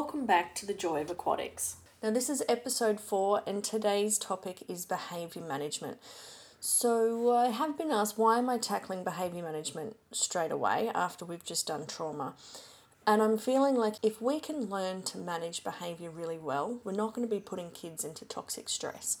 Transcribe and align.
welcome 0.00 0.24
back 0.24 0.54
to 0.54 0.64
the 0.64 0.72
Joy 0.72 1.02
of 1.02 1.10
Aquatics. 1.10 1.76
Now, 2.02 2.10
this 2.10 2.30
is 2.30 2.42
episode 2.48 2.98
four, 2.98 3.42
and 3.46 3.62
today's 3.62 4.16
topic 4.16 4.62
is 4.66 4.86
behaviour 4.86 5.42
management. 5.42 5.98
So, 6.58 7.30
I 7.36 7.50
have 7.50 7.76
been 7.76 7.90
asked 7.90 8.16
why 8.16 8.38
am 8.38 8.48
I 8.48 8.56
tackling 8.56 9.04
behaviour 9.04 9.42
management 9.42 9.96
straight 10.10 10.52
away 10.52 10.90
after 10.94 11.26
we've 11.26 11.44
just 11.44 11.66
done 11.66 11.86
trauma? 11.86 12.32
And 13.06 13.20
I'm 13.20 13.36
feeling 13.36 13.74
like 13.74 13.96
if 14.02 14.22
we 14.22 14.40
can 14.40 14.70
learn 14.70 15.02
to 15.02 15.18
manage 15.18 15.62
behaviour 15.62 16.08
really 16.08 16.38
well, 16.38 16.80
we're 16.82 16.92
not 16.92 17.12
going 17.12 17.28
to 17.28 17.34
be 17.34 17.38
putting 17.38 17.70
kids 17.70 18.02
into 18.02 18.24
toxic 18.24 18.70
stress. 18.70 19.18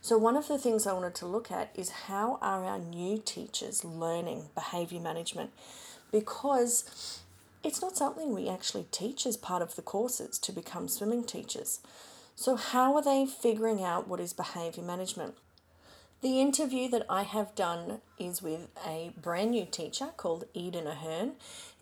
So, 0.00 0.16
one 0.16 0.36
of 0.36 0.46
the 0.46 0.58
things 0.58 0.86
I 0.86 0.92
wanted 0.92 1.16
to 1.16 1.26
look 1.26 1.50
at 1.50 1.72
is 1.74 1.90
how 2.06 2.38
are 2.40 2.64
our 2.64 2.78
new 2.78 3.18
teachers 3.18 3.84
learning 3.84 4.50
behaviour 4.54 5.00
management? 5.00 5.50
Because 6.12 7.19
it's 7.62 7.82
not 7.82 7.96
something 7.96 8.32
we 8.32 8.48
actually 8.48 8.86
teach 8.90 9.26
as 9.26 9.36
part 9.36 9.62
of 9.62 9.76
the 9.76 9.82
courses 9.82 10.38
to 10.38 10.52
become 10.52 10.88
swimming 10.88 11.24
teachers. 11.24 11.80
So, 12.34 12.56
how 12.56 12.94
are 12.96 13.02
they 13.02 13.26
figuring 13.26 13.82
out 13.82 14.08
what 14.08 14.20
is 14.20 14.32
behaviour 14.32 14.82
management? 14.82 15.34
The 16.22 16.40
interview 16.40 16.88
that 16.90 17.06
I 17.08 17.22
have 17.22 17.54
done 17.54 18.00
is 18.18 18.42
with 18.42 18.68
a 18.86 19.12
brand 19.20 19.52
new 19.52 19.66
teacher 19.66 20.08
called 20.16 20.44
Eden 20.54 20.86
Ahern. 20.86 21.32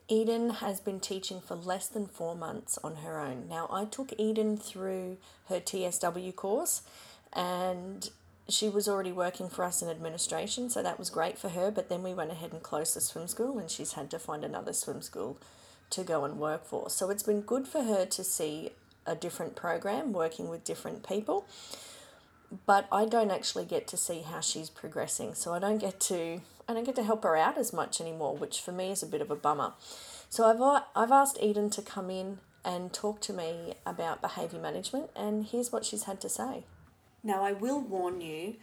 Eden 0.08 0.50
has 0.50 0.80
been 0.80 1.00
teaching 1.00 1.40
for 1.40 1.54
less 1.54 1.86
than 1.86 2.06
four 2.06 2.34
months 2.34 2.78
on 2.82 2.96
her 2.96 3.20
own. 3.20 3.46
Now, 3.48 3.68
I 3.70 3.84
took 3.84 4.12
Eden 4.16 4.56
through 4.56 5.18
her 5.48 5.60
TSW 5.60 6.34
course 6.34 6.82
and 7.32 8.08
she 8.48 8.68
was 8.68 8.88
already 8.88 9.12
working 9.12 9.48
for 9.48 9.64
us 9.64 9.82
in 9.82 9.88
administration, 9.88 10.70
so 10.70 10.82
that 10.82 10.98
was 10.98 11.10
great 11.10 11.38
for 11.38 11.50
her. 11.50 11.70
But 11.70 11.88
then 11.88 12.02
we 12.02 12.14
went 12.14 12.30
ahead 12.30 12.52
and 12.52 12.62
closed 12.62 12.96
the 12.96 13.00
swim 13.00 13.28
school, 13.28 13.58
and 13.58 13.70
she's 13.70 13.92
had 13.92 14.10
to 14.10 14.18
find 14.18 14.42
another 14.42 14.72
swim 14.72 15.02
school 15.02 15.36
to 15.90 16.04
go 16.04 16.24
and 16.24 16.38
work 16.38 16.64
for. 16.64 16.90
So 16.90 17.10
it's 17.10 17.22
been 17.22 17.40
good 17.40 17.66
for 17.66 17.82
her 17.82 18.04
to 18.06 18.24
see 18.24 18.70
a 19.06 19.14
different 19.14 19.56
program 19.56 20.12
working 20.12 20.48
with 20.48 20.64
different 20.64 21.06
people. 21.06 21.46
But 22.66 22.86
I 22.90 23.04
don't 23.04 23.30
actually 23.30 23.64
get 23.64 23.86
to 23.88 23.96
see 23.96 24.22
how 24.22 24.40
she's 24.40 24.70
progressing. 24.70 25.34
So 25.34 25.52
I 25.52 25.58
don't 25.58 25.78
get 25.78 26.00
to 26.00 26.40
I 26.70 26.74
don't 26.74 26.84
get 26.84 26.96
to 26.96 27.02
help 27.02 27.24
her 27.24 27.34
out 27.34 27.56
as 27.56 27.72
much 27.72 27.98
anymore, 27.98 28.36
which 28.36 28.60
for 28.60 28.72
me 28.72 28.90
is 28.90 29.02
a 29.02 29.06
bit 29.06 29.22
of 29.22 29.30
a 29.30 29.36
bummer. 29.36 29.72
So 30.28 30.44
I've 30.44 30.82
I've 30.94 31.12
asked 31.12 31.38
Eden 31.40 31.70
to 31.70 31.82
come 31.82 32.10
in 32.10 32.38
and 32.64 32.92
talk 32.92 33.20
to 33.22 33.32
me 33.32 33.74
about 33.86 34.20
behavior 34.20 34.60
management 34.60 35.10
and 35.16 35.46
here's 35.46 35.72
what 35.72 35.84
she's 35.84 36.04
had 36.04 36.20
to 36.20 36.28
say. 36.28 36.64
Now 37.22 37.42
I 37.42 37.52
will 37.52 37.80
warn 37.80 38.20
you 38.20 38.56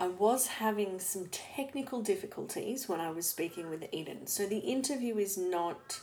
I 0.00 0.06
was 0.06 0.46
having 0.46 1.00
some 1.00 1.26
technical 1.26 2.02
difficulties 2.02 2.88
when 2.88 3.00
I 3.00 3.10
was 3.10 3.28
speaking 3.28 3.68
with 3.68 3.88
Eden. 3.90 4.28
So 4.28 4.46
the 4.46 4.58
interview 4.58 5.18
is 5.18 5.36
not 5.36 6.00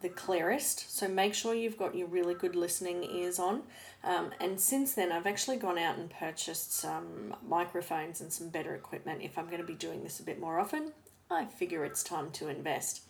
the 0.00 0.08
clearest. 0.08 0.94
So 0.96 1.08
make 1.08 1.34
sure 1.34 1.54
you've 1.54 1.78
got 1.78 1.94
your 1.94 2.06
really 2.06 2.34
good 2.34 2.54
listening 2.54 3.04
ears 3.04 3.38
on. 3.38 3.62
Um, 4.04 4.30
and 4.40 4.60
since 4.60 4.94
then, 4.94 5.10
I've 5.10 5.26
actually 5.26 5.56
gone 5.56 5.78
out 5.78 5.98
and 5.98 6.10
purchased 6.10 6.72
some 6.72 7.34
microphones 7.46 8.20
and 8.20 8.32
some 8.32 8.48
better 8.50 8.74
equipment. 8.74 9.22
If 9.22 9.38
I'm 9.38 9.46
going 9.46 9.60
to 9.60 9.66
be 9.66 9.74
doing 9.74 10.02
this 10.02 10.20
a 10.20 10.24
bit 10.24 10.40
more 10.40 10.60
often, 10.60 10.92
I 11.30 11.46
figure 11.46 11.84
it's 11.84 12.02
time 12.02 12.30
to 12.32 12.48
invest. 12.48 13.02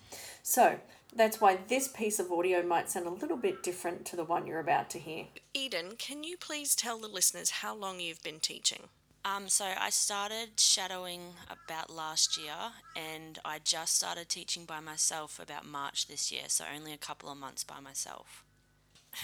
So 0.42 0.78
that's 1.14 1.40
why 1.40 1.58
this 1.68 1.88
piece 1.88 2.18
of 2.18 2.30
audio 2.30 2.62
might 2.62 2.90
sound 2.90 3.06
a 3.06 3.10
little 3.10 3.36
bit 3.36 3.62
different 3.62 4.04
to 4.06 4.16
the 4.16 4.24
one 4.24 4.46
you're 4.46 4.60
about 4.60 4.88
to 4.90 4.98
hear. 4.98 5.26
Eden, 5.54 5.92
can 5.98 6.24
you 6.24 6.36
please 6.36 6.74
tell 6.74 6.98
the 6.98 7.08
listeners 7.08 7.50
how 7.50 7.74
long 7.74 8.00
you've 8.00 8.22
been 8.22 8.40
teaching? 8.40 8.84
Um, 9.26 9.48
so 9.48 9.66
I 9.66 9.90
started 9.90 10.54
shadowing 10.54 11.34
about 11.50 11.90
last 11.90 12.38
year, 12.38 12.78
and 12.94 13.40
I 13.44 13.58
just 13.58 13.96
started 13.96 14.28
teaching 14.28 14.64
by 14.64 14.78
myself 14.78 15.40
about 15.42 15.66
March 15.66 16.06
this 16.06 16.30
year, 16.30 16.46
so 16.46 16.62
only 16.62 16.92
a 16.92 16.96
couple 16.96 17.28
of 17.28 17.36
months 17.36 17.64
by 17.64 17.80
myself. 17.80 18.44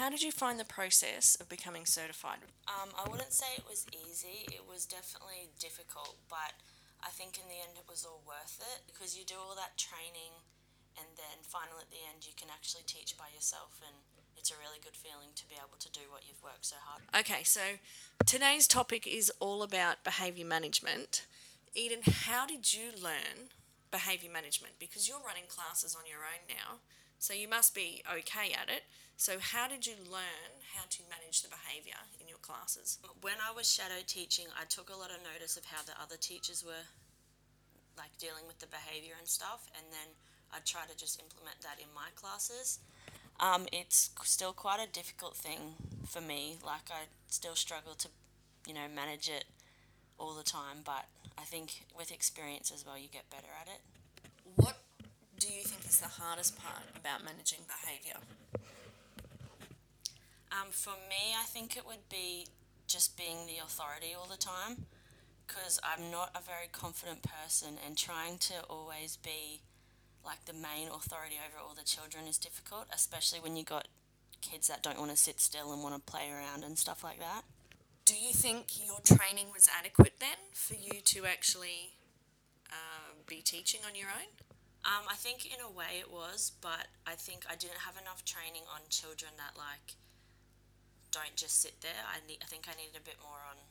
How 0.02 0.10
did 0.10 0.20
you 0.20 0.32
find 0.32 0.58
the 0.58 0.66
process 0.66 1.36
of 1.38 1.48
becoming 1.48 1.86
certified? 1.86 2.42
Um, 2.66 2.90
I 2.98 3.08
wouldn't 3.08 3.32
say 3.32 3.46
it 3.54 3.62
was 3.68 3.86
easy. 3.94 4.50
It 4.50 4.66
was 4.66 4.90
definitely 4.90 5.54
difficult, 5.60 6.18
but 6.26 6.58
I 6.98 7.14
think 7.14 7.38
in 7.38 7.46
the 7.46 7.62
end 7.62 7.78
it 7.78 7.86
was 7.86 8.02
all 8.02 8.26
worth 8.26 8.58
it 8.58 8.82
because 8.90 9.14
you 9.14 9.22
do 9.22 9.38
all 9.38 9.54
that 9.54 9.78
training, 9.78 10.34
and 10.98 11.06
then 11.14 11.46
finally 11.46 11.78
at 11.78 11.94
the 11.94 12.02
end 12.10 12.26
you 12.26 12.34
can 12.34 12.50
actually 12.50 12.82
teach 12.90 13.14
by 13.14 13.30
yourself 13.30 13.78
and 13.86 13.94
it's 14.42 14.50
a 14.50 14.58
really 14.58 14.82
good 14.82 14.98
feeling 14.98 15.30
to 15.38 15.46
be 15.46 15.54
able 15.54 15.78
to 15.78 15.86
do 15.94 16.02
what 16.10 16.26
you've 16.26 16.42
worked 16.42 16.66
so 16.66 16.74
hard. 16.82 17.06
Okay, 17.14 17.46
so 17.46 17.78
today's 18.26 18.66
topic 18.66 19.06
is 19.06 19.30
all 19.38 19.62
about 19.62 20.02
behavior 20.02 20.44
management. 20.44 21.26
Eden, 21.78 22.02
how 22.02 22.42
did 22.44 22.74
you 22.74 22.90
learn 22.90 23.54
behavior 23.94 24.26
management? 24.26 24.82
Because 24.82 25.06
you're 25.06 25.22
running 25.22 25.46
classes 25.46 25.94
on 25.94 26.10
your 26.10 26.26
own 26.26 26.42
now, 26.50 26.82
so 27.22 27.30
you 27.30 27.46
must 27.46 27.70
be 27.70 28.02
okay 28.10 28.50
at 28.50 28.66
it. 28.66 28.82
So, 29.14 29.38
how 29.38 29.70
did 29.70 29.86
you 29.86 29.94
learn 30.10 30.58
how 30.74 30.90
to 30.90 31.06
manage 31.06 31.46
the 31.46 31.52
behavior 31.54 32.02
in 32.18 32.26
your 32.26 32.42
classes? 32.42 32.98
When 33.22 33.38
I 33.38 33.54
was 33.54 33.70
shadow 33.70 34.02
teaching, 34.02 34.50
I 34.58 34.66
took 34.66 34.90
a 34.90 34.98
lot 34.98 35.14
of 35.14 35.22
notice 35.22 35.54
of 35.54 35.70
how 35.70 35.86
the 35.86 35.94
other 36.02 36.18
teachers 36.18 36.66
were 36.66 36.90
like 37.94 38.10
dealing 38.18 38.50
with 38.50 38.58
the 38.58 38.66
behavior 38.66 39.14
and 39.22 39.28
stuff, 39.30 39.70
and 39.78 39.86
then 39.94 40.10
I 40.50 40.58
try 40.66 40.82
to 40.90 40.96
just 40.98 41.22
implement 41.22 41.62
that 41.62 41.78
in 41.78 41.86
my 41.94 42.10
classes. 42.18 42.82
Um, 43.40 43.66
it's 43.72 44.10
still 44.22 44.52
quite 44.52 44.80
a 44.80 44.90
difficult 44.90 45.36
thing 45.36 45.74
for 46.06 46.20
me. 46.20 46.56
Like 46.64 46.90
I 46.90 47.04
still 47.28 47.54
struggle 47.54 47.94
to, 47.94 48.08
you 48.66 48.74
know, 48.74 48.86
manage 48.94 49.28
it 49.28 49.44
all 50.18 50.34
the 50.34 50.44
time. 50.44 50.78
But 50.84 51.06
I 51.36 51.42
think 51.42 51.84
with 51.96 52.12
experience 52.12 52.70
as 52.72 52.86
well, 52.86 52.98
you 52.98 53.08
get 53.12 53.28
better 53.30 53.52
at 53.60 53.68
it. 53.68 53.80
What 54.56 54.78
do 55.38 55.48
you 55.48 55.62
think 55.62 55.84
is 55.84 56.00
the 56.00 56.08
hardest 56.08 56.56
part 56.62 56.84
about 56.96 57.24
managing 57.24 57.60
behaviour? 57.66 58.20
Um, 60.52 60.70
for 60.70 60.94
me, 61.08 61.34
I 61.36 61.44
think 61.44 61.76
it 61.76 61.86
would 61.86 62.08
be 62.10 62.46
just 62.86 63.16
being 63.16 63.46
the 63.46 63.64
authority 63.64 64.14
all 64.16 64.28
the 64.30 64.36
time 64.36 64.86
because 65.46 65.80
I'm 65.82 66.10
not 66.10 66.30
a 66.34 66.42
very 66.42 66.68
confident 66.70 67.22
person 67.22 67.78
and 67.84 67.96
trying 67.96 68.38
to 68.38 68.54
always 68.68 69.16
be 69.16 69.62
like 70.24 70.44
the 70.44 70.52
main 70.52 70.88
authority 70.88 71.36
over 71.38 71.58
all 71.58 71.74
the 71.74 71.84
children 71.84 72.26
is 72.26 72.38
difficult, 72.38 72.86
especially 72.94 73.40
when 73.40 73.56
you 73.56 73.64
got 73.64 73.88
kids 74.40 74.68
that 74.68 74.82
don't 74.82 74.98
want 74.98 75.10
to 75.10 75.16
sit 75.16 75.40
still 75.40 75.72
and 75.72 75.82
want 75.82 75.94
to 75.94 76.00
play 76.00 76.30
around 76.30 76.64
and 76.64 76.78
stuff 76.78 77.02
like 77.02 77.18
that. 77.18 77.42
Do 78.04 78.14
you 78.14 78.34
think 78.34 78.74
your 78.82 78.98
training 79.04 79.54
was 79.54 79.70
adequate 79.70 80.18
then 80.18 80.50
for 80.54 80.74
you 80.74 81.00
to 81.14 81.26
actually 81.26 81.94
uh, 82.70 83.14
be 83.26 83.42
teaching 83.42 83.80
on 83.86 83.94
your 83.94 84.10
own? 84.10 84.30
Um, 84.82 85.06
I 85.06 85.14
think 85.14 85.46
in 85.46 85.62
a 85.62 85.70
way 85.70 86.02
it 86.02 86.10
was, 86.10 86.50
but 86.58 86.90
I 87.06 87.14
think 87.14 87.46
I 87.46 87.54
didn't 87.54 87.86
have 87.86 87.94
enough 87.94 88.26
training 88.26 88.66
on 88.66 88.82
children 88.90 89.30
that 89.38 89.54
like 89.54 89.94
don't 91.14 91.38
just 91.38 91.62
sit 91.62 91.78
there. 91.78 92.02
I 92.10 92.18
need, 92.26 92.42
I 92.42 92.50
think 92.50 92.66
I 92.66 92.74
needed 92.74 92.98
a 92.98 93.04
bit 93.06 93.22
more 93.22 93.38
on 93.46 93.62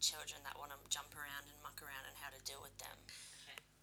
children 0.00 0.40
that 0.48 0.56
want 0.56 0.72
to 0.72 0.80
jump 0.88 1.12
around 1.12 1.44
and 1.44 1.58
muck 1.60 1.84
around 1.84 2.08
and 2.08 2.16
how 2.16 2.32
to 2.32 2.40
deal 2.48 2.64
with 2.64 2.72
them. 2.80 2.96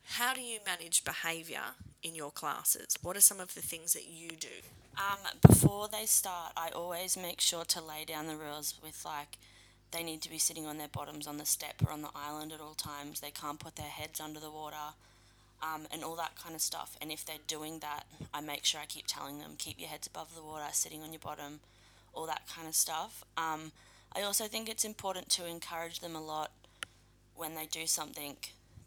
How 0.08 0.34
do 0.34 0.42
you 0.42 0.60
manage 0.66 1.04
behaviour 1.04 1.74
in 2.04 2.16
your 2.16 2.32
classes? 2.32 2.98
What 3.02 3.18
are 3.18 3.22
some 3.22 3.40
of 3.40 3.54
the 3.54 3.62
things 3.62 3.94
that 3.94 4.08
you 4.08 4.30
do? 4.30 4.48
Um, 4.98 5.18
before 5.46 5.88
they 5.88 6.06
start, 6.06 6.54
I 6.56 6.70
always 6.70 7.18
make 7.18 7.42
sure 7.42 7.66
to 7.66 7.84
lay 7.84 8.06
down 8.06 8.28
the 8.28 8.38
rules 8.38 8.76
with 8.82 9.04
like 9.04 9.38
they 9.92 10.04
need 10.04 10.22
to 10.22 10.30
be 10.30 10.38
sitting 10.38 10.66
on 10.66 10.78
their 10.78 10.88
bottoms 10.88 11.28
on 11.28 11.38
the 11.38 11.46
step 11.46 11.76
or 11.86 11.92
on 11.92 12.02
the 12.02 12.12
island 12.16 12.54
at 12.54 12.62
all 12.62 12.76
times. 12.76 13.20
They 13.20 13.32
can't 13.32 13.60
put 13.60 13.76
their 13.76 13.86
heads 13.88 14.22
under 14.22 14.40
the 14.40 14.52
water. 14.52 14.94
Um, 15.64 15.88
and 15.90 16.04
all 16.04 16.16
that 16.18 16.36
kind 16.36 16.54
of 16.54 16.62
stuff. 16.62 16.98
And 17.02 17.12
if 17.12 17.26
they're 17.26 17.38
doing 17.48 17.80
that, 17.80 18.04
I 18.34 18.42
make 18.42 18.66
sure 18.66 18.82
I 18.82 18.86
keep 18.86 19.08
telling 19.08 19.40
them 19.40 19.56
keep 19.58 19.80
your 19.80 19.88
heads 19.88 20.06
above 20.06 20.36
the 20.36 20.44
water, 20.44 20.66
sitting 20.74 21.02
on 21.02 21.12
your 21.12 21.22
bottom, 21.22 21.62
all 22.14 22.28
that 22.28 22.44
kind 22.54 22.68
of 22.68 22.76
stuff. 22.76 23.24
Um, 23.38 23.72
I 24.16 24.22
also 24.22 24.46
think 24.46 24.70
it's 24.70 24.84
important 24.86 25.30
to 25.30 25.48
encourage 25.48 26.02
them 26.02 26.14
a 26.16 26.22
lot 26.22 26.52
when 27.36 27.56
they 27.56 27.66
do 27.66 27.88
something 27.88 28.36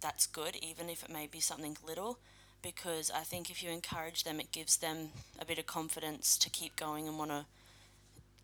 that's 0.00 0.26
good, 0.26 0.56
even 0.56 0.88
if 0.88 1.02
it 1.02 1.10
may 1.10 1.26
be 1.26 1.40
something 1.40 1.76
little, 1.86 2.18
because 2.62 3.10
I 3.10 3.20
think 3.20 3.50
if 3.50 3.62
you 3.62 3.70
encourage 3.70 4.24
them, 4.24 4.40
it 4.40 4.52
gives 4.52 4.76
them 4.76 5.10
a 5.40 5.44
bit 5.44 5.58
of 5.58 5.66
confidence 5.66 6.36
to 6.38 6.50
keep 6.50 6.76
going 6.76 7.06
and 7.06 7.18
want 7.18 7.30
to, 7.30 7.46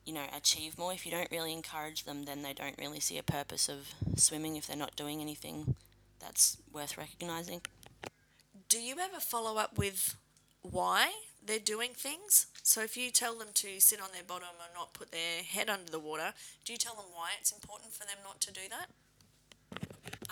you 0.04 0.12
know, 0.12 0.24
achieve 0.36 0.78
more. 0.78 0.92
If 0.92 1.04
you 1.04 1.12
don't 1.12 1.30
really 1.30 1.52
encourage 1.52 2.04
them, 2.04 2.24
then 2.24 2.42
they 2.42 2.52
don't 2.52 2.78
really 2.78 3.00
see 3.00 3.18
a 3.18 3.22
purpose 3.22 3.68
of 3.68 3.94
swimming 4.16 4.56
if 4.56 4.66
they're 4.66 4.76
not 4.76 4.96
doing 4.96 5.20
anything 5.20 5.74
that's 6.20 6.56
worth 6.72 6.96
recognizing. 6.96 7.62
Do 8.68 8.80
you 8.80 8.96
ever 9.00 9.20
follow 9.20 9.58
up 9.58 9.78
with 9.78 10.16
why 10.62 11.12
they're 11.44 11.58
doing 11.58 11.90
things? 11.94 12.46
So 12.62 12.82
if 12.82 12.96
you 12.96 13.10
tell 13.10 13.34
them 13.34 13.48
to 13.54 13.80
sit 13.80 14.00
on 14.00 14.08
their 14.12 14.22
bottom 14.26 14.48
or 14.58 14.74
not 14.74 14.94
put 14.94 15.12
their 15.12 15.42
head 15.42 15.68
under 15.68 15.90
the 15.90 15.98
water, 15.98 16.32
do 16.64 16.72
you 16.72 16.78
tell 16.78 16.94
them 16.94 17.04
why 17.12 17.30
it's 17.38 17.52
important 17.52 17.92
for 17.92 18.06
them 18.06 18.16
not 18.24 18.40
to 18.40 18.52
do 18.52 18.62
that? 18.70 18.86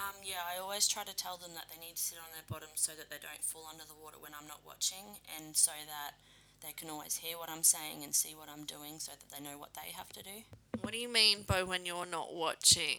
Um, 0.02 0.18
yeah, 0.24 0.42
I 0.42 0.58
always 0.58 0.88
try 0.88 1.04
to 1.04 1.14
tell 1.14 1.36
them 1.36 1.52
that 1.54 1.66
they 1.70 1.78
need 1.78 1.94
to 1.94 2.02
sit 2.02 2.18
on 2.18 2.34
their 2.34 2.42
bottom 2.50 2.74
so 2.74 2.90
that 2.98 3.08
they 3.08 3.22
don't 3.22 3.44
fall 3.44 3.68
under 3.70 3.84
the 3.84 3.94
water 3.94 4.16
when 4.18 4.32
I'm 4.34 4.48
not 4.48 4.60
watching, 4.66 5.22
and 5.38 5.54
so 5.54 5.70
that 5.86 6.18
they 6.64 6.72
can 6.72 6.90
always 6.90 7.16
hear 7.18 7.38
what 7.38 7.48
I'm 7.48 7.62
saying 7.62 8.02
and 8.02 8.14
see 8.14 8.34
what 8.34 8.48
I'm 8.48 8.64
doing 8.64 8.98
so 8.98 9.12
that 9.12 9.30
they 9.30 9.42
know 9.42 9.58
what 9.58 9.74
they 9.74 9.92
have 9.94 10.08
to 10.14 10.22
do. 10.22 10.42
What 10.80 10.92
do 10.92 10.98
you 10.98 11.08
mean 11.08 11.42
by 11.46 11.62
when 11.62 11.86
you're 11.86 12.06
not 12.06 12.34
watching? 12.34 12.98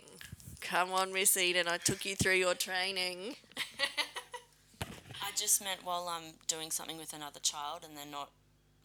Come 0.61 0.93
on, 0.93 1.11
Miss 1.11 1.35
Eden, 1.35 1.67
I 1.67 1.77
took 1.77 2.05
you 2.05 2.15
through 2.15 2.35
your 2.35 2.55
training. 2.55 3.35
I 4.81 5.31
just 5.35 5.61
meant 5.61 5.83
while 5.83 6.07
I'm 6.09 6.35
doing 6.47 6.71
something 6.71 6.97
with 6.97 7.11
another 7.11 7.39
child 7.41 7.83
and 7.83 7.97
they're 7.97 8.05
not 8.09 8.31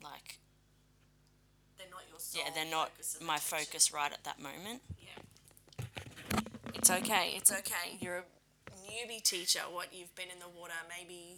like. 0.03 0.39
They're 1.77 1.87
not 1.91 2.03
your 2.11 2.19
sole 2.19 2.43
yeah, 2.43 2.51
they're 2.53 2.71
not 2.71 2.91
focus 2.91 3.19
my 3.25 3.37
teacher. 3.37 3.57
focus 3.57 3.93
right 3.93 4.13
at 4.13 4.25
that 4.25 4.41
moment. 4.41 4.83
It's 6.75 6.91
okay. 6.91 7.33
It's 7.37 7.53
okay. 7.53 7.97
You're 8.01 8.19
a 8.19 8.23
newbie 8.91 9.23
teacher. 9.23 9.61
What 9.71 9.89
you've 9.93 10.15
been 10.15 10.29
in 10.33 10.39
the 10.39 10.49
water 10.49 10.75
maybe 10.89 11.37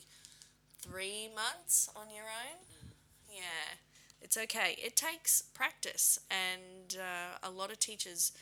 three 0.82 1.29
months 1.35 1.88
on 1.97 2.11
your 2.15 2.25
own. 2.25 2.59
Yeah, 3.29 3.79
it's 4.21 4.37
okay. 4.37 4.77
It 4.82 4.97
takes 4.97 5.43
practice, 5.55 6.19
and 6.31 6.97
uh, 6.99 7.49
a 7.49 7.50
lot 7.50 7.71
of 7.71 7.79
teachers 7.79 8.32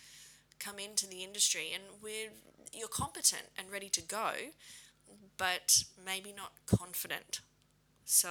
come 0.58 0.78
into 0.78 1.06
the 1.06 1.22
industry, 1.22 1.70
and 1.74 1.82
we're 2.02 2.30
you're 2.72 2.88
competent 2.88 3.44
and 3.56 3.70
ready 3.70 3.88
to 3.90 4.00
go, 4.00 4.32
but 5.36 5.84
maybe 6.04 6.32
not 6.36 6.52
confident. 6.66 7.40
So, 8.04 8.30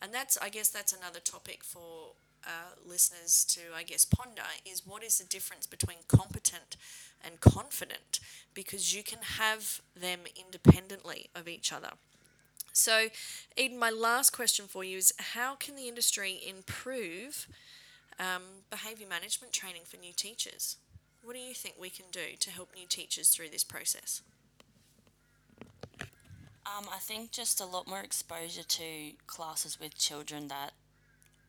and 0.00 0.14
that's 0.14 0.38
I 0.40 0.48
guess 0.48 0.68
that's 0.68 0.92
another 0.92 1.20
topic 1.20 1.64
for 1.64 2.12
uh, 2.48 2.72
listeners 2.84 3.44
to 3.44 3.60
I 3.76 3.82
guess 3.84 4.04
ponder 4.04 4.42
is 4.64 4.86
what 4.86 5.04
is 5.04 5.18
the 5.18 5.24
difference 5.24 5.66
between 5.66 5.98
competent 6.08 6.76
and 7.22 7.40
confident 7.40 8.20
because 8.54 8.94
you 8.94 9.02
can 9.02 9.20
have 9.38 9.80
them 9.94 10.20
independently 10.36 11.28
of 11.34 11.46
each 11.46 11.72
other. 11.72 11.90
So, 12.72 13.08
Eden, 13.56 13.78
my 13.78 13.90
last 13.90 14.30
question 14.30 14.66
for 14.66 14.84
you 14.84 14.98
is 14.98 15.12
how 15.34 15.56
can 15.56 15.74
the 15.76 15.88
industry 15.88 16.40
improve 16.46 17.48
um, 18.18 18.42
behaviour 18.70 19.08
management 19.08 19.52
training 19.52 19.82
for 19.84 19.96
new 19.96 20.12
teachers? 20.12 20.76
What 21.22 21.34
do 21.34 21.40
you 21.40 21.54
think 21.54 21.74
we 21.78 21.90
can 21.90 22.06
do 22.12 22.36
to 22.38 22.50
help 22.50 22.70
new 22.74 22.86
teachers 22.86 23.30
through 23.30 23.48
this 23.50 23.64
process? 23.64 24.22
Um, 26.64 26.86
I 26.92 26.98
think 26.98 27.32
just 27.32 27.60
a 27.60 27.66
lot 27.66 27.88
more 27.88 28.00
exposure 28.00 28.62
to 28.62 29.12
classes 29.26 29.80
with 29.80 29.98
children 29.98 30.48
that 30.48 30.72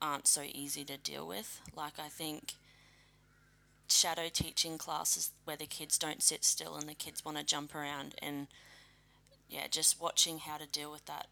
aren't 0.01 0.27
so 0.27 0.43
easy 0.53 0.83
to 0.85 0.97
deal 0.97 1.27
with. 1.27 1.61
Like, 1.75 1.99
I 1.99 2.07
think 2.07 2.53
shadow 3.87 4.29
teaching 4.31 4.77
classes 4.77 5.31
where 5.45 5.57
the 5.57 5.65
kids 5.65 5.97
don't 5.97 6.21
sit 6.21 6.43
still 6.43 6.75
and 6.75 6.87
the 6.87 6.93
kids 6.93 7.25
want 7.25 7.37
to 7.37 7.43
jump 7.43 7.73
around, 7.75 8.15
and 8.21 8.47
yeah, 9.49 9.67
just 9.69 9.99
watching 9.99 10.39
how 10.39 10.57
to 10.57 10.67
deal 10.67 10.91
with 10.91 11.05
that 11.05 11.27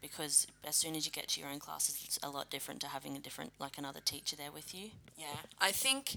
because 0.00 0.48
as 0.64 0.74
soon 0.74 0.96
as 0.96 1.06
you 1.06 1.12
get 1.12 1.28
to 1.28 1.40
your 1.40 1.48
own 1.48 1.60
classes, 1.60 2.02
it's 2.04 2.18
a 2.22 2.28
lot 2.28 2.50
different 2.50 2.80
to 2.80 2.88
having 2.88 3.16
a 3.16 3.20
different, 3.20 3.52
like 3.58 3.78
another 3.78 4.00
teacher 4.04 4.36
there 4.36 4.50
with 4.50 4.74
you. 4.74 4.90
Yeah, 5.16 5.26
I 5.60 5.70
think 5.70 6.16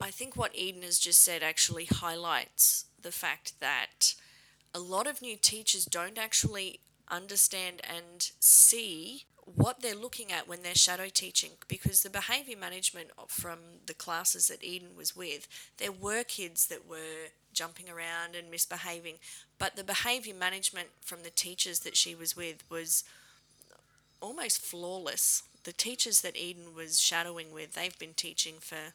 I 0.00 0.10
think 0.10 0.36
what 0.36 0.56
Eden 0.56 0.82
has 0.82 0.98
just 0.98 1.22
said 1.22 1.42
actually 1.44 1.84
highlights 1.84 2.86
the 3.00 3.12
fact 3.12 3.60
that 3.60 4.14
a 4.74 4.80
lot 4.80 5.06
of 5.06 5.22
new 5.22 5.36
teachers 5.36 5.84
don't 5.84 6.18
actually 6.18 6.80
understand 7.08 7.82
and 7.88 8.30
see 8.40 9.26
what 9.44 9.82
they're 9.82 9.94
looking 9.94 10.30
at 10.30 10.48
when 10.48 10.62
they're 10.62 10.74
shadow 10.74 11.08
teaching 11.12 11.50
because 11.68 12.02
the 12.02 12.10
behavior 12.10 12.56
management 12.56 13.08
from 13.28 13.58
the 13.86 13.94
classes 13.94 14.48
that 14.48 14.62
Eden 14.62 14.90
was 14.96 15.16
with 15.16 15.48
there 15.78 15.92
were 15.92 16.22
kids 16.22 16.66
that 16.66 16.88
were 16.88 17.30
jumping 17.52 17.90
around 17.90 18.34
and 18.36 18.50
misbehaving 18.50 19.16
but 19.58 19.76
the 19.76 19.84
behavior 19.84 20.34
management 20.34 20.88
from 21.00 21.22
the 21.22 21.30
teachers 21.30 21.80
that 21.80 21.96
she 21.96 22.14
was 22.14 22.36
with 22.36 22.64
was 22.70 23.04
almost 24.20 24.62
flawless. 24.62 25.42
The 25.64 25.72
teachers 25.72 26.22
that 26.22 26.36
Eden 26.36 26.74
was 26.74 27.00
shadowing 27.00 27.52
with 27.52 27.74
they've 27.74 27.98
been 27.98 28.14
teaching 28.14 28.54
for 28.60 28.94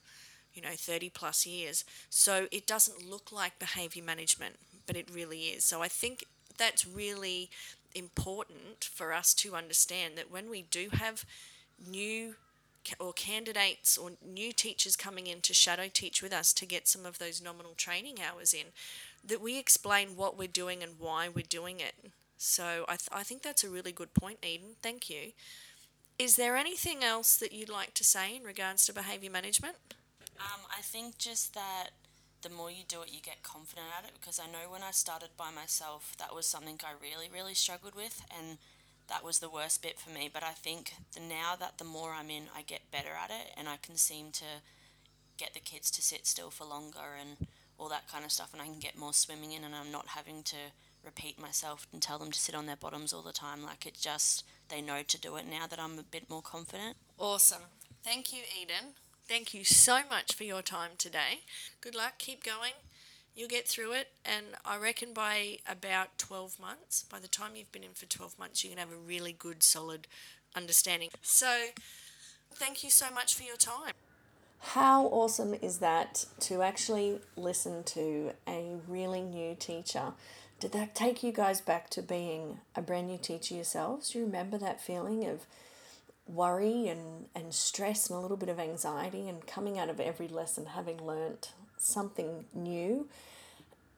you 0.53 0.61
know 0.61 0.75
30 0.75 1.09
plus 1.09 1.45
years. 1.45 1.85
So 2.09 2.47
it 2.51 2.65
doesn't 2.65 3.07
look 3.07 3.31
like 3.31 3.59
behavior 3.59 4.03
management 4.03 4.55
but 4.85 4.95
it 4.95 5.09
really 5.13 5.41
is. 5.47 5.63
So 5.65 5.81
i 5.81 5.87
think 5.87 6.25
that's 6.57 6.87
really 6.87 7.49
important 7.97 8.89
for 8.93 9.13
us 9.13 9.33
to 9.35 9.55
understand 9.55 10.17
that 10.17 10.31
when 10.31 10.49
we 10.49 10.61
do 10.61 10.89
have 10.93 11.25
new 11.89 12.35
or 12.99 13.11
candidates 13.13 13.97
or 13.97 14.11
new 14.25 14.53
teachers 14.53 14.95
coming 14.95 15.27
in 15.27 15.41
to 15.41 15.53
shadow 15.53 15.89
teach 15.91 16.23
with 16.23 16.31
us 16.31 16.53
to 16.53 16.65
get 16.65 16.87
some 16.87 17.05
of 17.05 17.19
those 17.19 17.41
nominal 17.41 17.73
training 17.75 18.17
hours 18.21 18.53
in 18.53 18.67
that 19.25 19.41
we 19.41 19.59
explain 19.59 20.15
what 20.15 20.37
we're 20.37 20.47
doing 20.47 20.81
and 20.81 20.93
why 20.99 21.27
we're 21.27 21.43
doing 21.47 21.79
it. 21.79 21.95
So 22.37 22.85
i, 22.87 22.95
th- 22.95 23.09
I 23.11 23.23
think 23.23 23.41
that's 23.41 23.63
a 23.63 23.69
really 23.69 23.91
good 23.91 24.13
point 24.13 24.45
eden. 24.45 24.75
Thank 24.81 25.09
you. 25.09 25.33
Is 26.17 26.35
there 26.35 26.55
anything 26.55 27.03
else 27.03 27.35
that 27.37 27.51
you'd 27.51 27.69
like 27.69 27.93
to 27.95 28.03
say 28.03 28.35
in 28.35 28.43
regards 28.43 28.85
to 28.85 28.93
behavior 28.93 29.29
management? 29.29 29.75
Um, 30.39 30.61
I 30.75 30.81
think 30.81 31.17
just 31.17 31.53
that 31.53 31.89
the 32.41 32.49
more 32.49 32.69
you 32.71 32.83
do 32.87 33.01
it, 33.01 33.13
you 33.13 33.21
get 33.21 33.43
confident 33.43 33.87
at 33.97 34.05
it. 34.05 34.11
Because 34.19 34.39
I 34.39 34.45
know 34.45 34.69
when 34.71 34.83
I 34.83 34.91
started 34.91 35.29
by 35.37 35.51
myself, 35.51 36.13
that 36.19 36.35
was 36.35 36.45
something 36.45 36.79
I 36.83 36.93
really, 37.01 37.29
really 37.31 37.53
struggled 37.53 37.95
with, 37.95 38.21
and 38.37 38.57
that 39.07 39.23
was 39.23 39.39
the 39.39 39.49
worst 39.49 39.81
bit 39.81 39.99
for 39.99 40.09
me. 40.09 40.29
But 40.31 40.43
I 40.43 40.51
think 40.51 40.93
the, 41.13 41.19
now 41.19 41.55
that 41.59 41.77
the 41.77 41.83
more 41.83 42.13
I'm 42.13 42.29
in, 42.29 42.43
I 42.55 42.61
get 42.61 42.91
better 42.91 43.11
at 43.21 43.29
it, 43.29 43.53
and 43.57 43.67
I 43.67 43.77
can 43.77 43.95
seem 43.95 44.31
to 44.33 44.45
get 45.37 45.53
the 45.53 45.59
kids 45.59 45.91
to 45.91 46.01
sit 46.01 46.25
still 46.25 46.49
for 46.49 46.65
longer 46.65 47.15
and 47.19 47.47
all 47.77 47.89
that 47.89 48.09
kind 48.11 48.25
of 48.25 48.31
stuff, 48.31 48.53
and 48.53 48.61
I 48.61 48.65
can 48.65 48.79
get 48.79 48.97
more 48.97 49.13
swimming 49.13 49.51
in, 49.51 49.63
and 49.63 49.75
I'm 49.75 49.91
not 49.91 50.07
having 50.07 50.43
to 50.43 50.57
repeat 51.03 51.39
myself 51.39 51.87
and 51.93 52.01
tell 52.01 52.17
them 52.17 52.31
to 52.31 52.39
sit 52.39 52.55
on 52.55 52.65
their 52.65 52.75
bottoms 52.75 53.13
all 53.13 53.21
the 53.21 53.31
time. 53.31 53.63
Like 53.63 53.85
it 53.85 53.97
just 53.99 54.43
they 54.69 54.81
know 54.81 55.01
to 55.07 55.19
do 55.19 55.35
it 55.37 55.45
now 55.47 55.67
that 55.67 55.79
I'm 55.79 55.97
a 55.97 56.03
bit 56.03 56.29
more 56.29 56.41
confident. 56.41 56.97
Awesome. 57.17 57.61
Thank 58.03 58.33
you, 58.33 58.39
Eden. 58.61 58.93
Thank 59.27 59.53
you 59.53 59.65
so 59.65 59.99
much 60.09 60.33
for 60.33 60.45
your 60.45 60.61
time 60.61 60.91
today. 60.97 61.41
Good 61.81 61.95
luck. 61.95 62.13
Keep 62.17 62.45
going. 62.45 62.71
You'll 63.35 63.49
get 63.49 63.67
through 63.67 63.91
it. 63.91 64.07
And 64.23 64.45
I 64.63 64.77
reckon 64.77 65.13
by 65.13 65.57
about 65.69 66.17
12 66.17 66.57
months, 66.61 67.03
by 67.03 67.19
the 67.19 67.27
time 67.27 67.51
you've 67.55 67.71
been 67.73 67.83
in 67.83 67.91
for 67.93 68.05
12 68.05 68.39
months, 68.39 68.63
you 68.63 68.69
can 68.69 68.79
have 68.79 68.91
a 68.91 68.95
really 68.95 69.33
good, 69.33 69.63
solid 69.63 70.07
understanding. 70.55 71.09
So, 71.21 71.67
thank 72.53 72.85
you 72.85 72.89
so 72.89 73.07
much 73.13 73.35
for 73.35 73.43
your 73.43 73.57
time. 73.57 73.91
How 74.59 75.07
awesome 75.07 75.53
is 75.61 75.79
that 75.79 76.25
to 76.41 76.61
actually 76.61 77.19
listen 77.35 77.83
to 77.83 78.31
a 78.47 78.77
really 78.87 79.21
new 79.21 79.55
teacher? 79.59 80.13
Did 80.61 80.71
that 80.71 80.95
take 80.95 81.21
you 81.21 81.33
guys 81.33 81.59
back 81.59 81.89
to 81.91 82.01
being 82.01 82.59
a 82.75 82.81
brand 82.81 83.07
new 83.07 83.17
teacher 83.17 83.55
yourselves? 83.55 84.11
Do 84.11 84.19
you 84.19 84.25
remember 84.25 84.57
that 84.57 84.81
feeling 84.81 85.25
of 85.25 85.45
worry 86.27 86.87
and, 86.87 87.25
and 87.35 87.53
stress 87.53 88.09
and 88.09 88.17
a 88.17 88.21
little 88.21 88.37
bit 88.37 88.49
of 88.49 88.59
anxiety 88.59 89.29
and 89.29 89.47
coming 89.47 89.79
out 89.79 89.89
of 89.89 89.99
every 89.99 90.27
lesson 90.27 90.67
having 90.67 90.97
learnt 91.03 91.53
something 91.77 92.45
new 92.53 93.07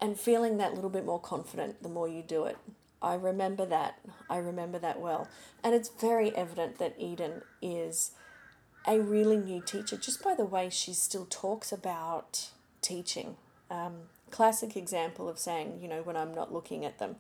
and 0.02 0.20
feeling 0.20 0.58
that 0.58 0.74
little 0.74 0.90
bit 0.90 1.06
more 1.06 1.20
confident 1.20 1.82
the 1.82 1.90
more 1.90 2.08
you 2.08 2.22
do 2.22 2.46
it. 2.46 2.58
I 3.02 3.14
remember 3.14 3.66
that. 3.66 4.00
I 4.30 4.38
remember 4.38 4.78
that 4.80 5.00
well. 5.00 5.28
And 5.64 5.74
it's 5.74 5.90
very 5.90 6.36
evident 6.36 6.78
that 6.80 6.96
Eden 6.98 7.42
is 7.62 8.12
a 8.88 9.00
really 9.00 9.38
new 9.38 9.62
teacher 9.62 9.98
just 9.98 10.24
by 10.24 10.36
the 10.36 10.46
way 10.46 10.70
she 10.70 10.94
still 10.94 11.26
talks 11.30 11.72
about 11.72 12.50
teaching. 12.82 13.36
Um, 13.70 13.94
classic 14.32 14.76
example 14.76 15.30
of 15.30 15.40
saying, 15.40 15.80
you 15.82 15.88
know, 15.88 16.02
when 16.02 16.16
I'm 16.16 16.34
not 16.34 16.54
looking 16.54 16.86
at 16.86 17.00
them. 17.00 17.18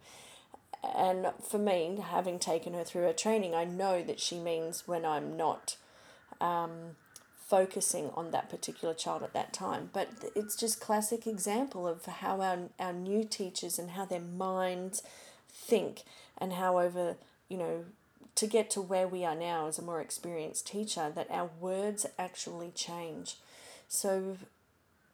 And 0.84 1.32
for 1.42 1.58
me, 1.58 2.00
having 2.02 2.40
taken 2.40 2.74
her 2.74 2.84
through 2.84 3.04
her 3.04 3.14
training, 3.14 3.54
I 3.54 3.66
know 3.66 4.02
that 4.04 4.20
she 4.20 4.38
means 4.40 4.88
when 4.88 5.06
I'm 5.06 5.36
not 5.36 5.76
um, 6.40 6.96
focusing 7.36 8.12
on 8.16 8.32
that 8.32 8.50
particular 8.50 8.94
child 8.94 9.24
at 9.24 9.34
that 9.34 9.52
time. 9.52 9.90
But 9.92 10.10
it's 10.36 10.56
just 10.56 10.80
classic 10.80 11.28
example 11.28 11.88
of 11.88 12.06
how 12.06 12.42
our, 12.42 12.58
our 12.80 12.94
new 12.94 13.24
teachers 13.24 13.78
and 13.78 13.92
how 13.92 14.06
their 14.06 14.22
minds 14.22 15.04
think 15.52 16.04
and 16.38 16.54
how 16.54 16.80
over, 16.80 17.18
you 17.50 17.58
know, 17.58 17.86
to 18.36 18.48
get 18.48 18.70
to 18.70 18.82
where 18.82 19.08
we 19.08 19.26
are 19.26 19.36
now 19.36 19.68
as 19.68 19.78
a 19.78 19.82
more 19.82 20.00
experienced 20.00 20.68
teacher, 20.68 21.12
that 21.14 21.30
our 21.30 21.50
words 21.60 22.06
actually 22.18 22.72
change. 22.74 23.36
So 23.90 24.38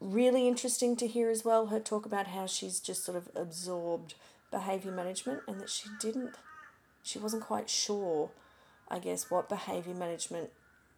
really 0.00 0.46
interesting 0.46 0.94
to 0.96 1.08
hear 1.08 1.30
as 1.30 1.44
well 1.44 1.66
her 1.66 1.80
talk 1.80 2.06
about 2.06 2.28
how 2.28 2.46
she's 2.46 2.78
just 2.78 3.04
sort 3.04 3.16
of 3.16 3.28
absorbed 3.34 4.14
behavior 4.58 4.92
management 4.92 5.40
and 5.46 5.60
that 5.60 5.70
she 5.70 5.88
didn't 6.00 6.34
she 7.02 7.18
wasn't 7.18 7.42
quite 7.42 7.68
sure 7.68 8.30
i 8.88 8.98
guess 8.98 9.30
what 9.30 9.48
behavior 9.48 9.94
management 9.94 10.50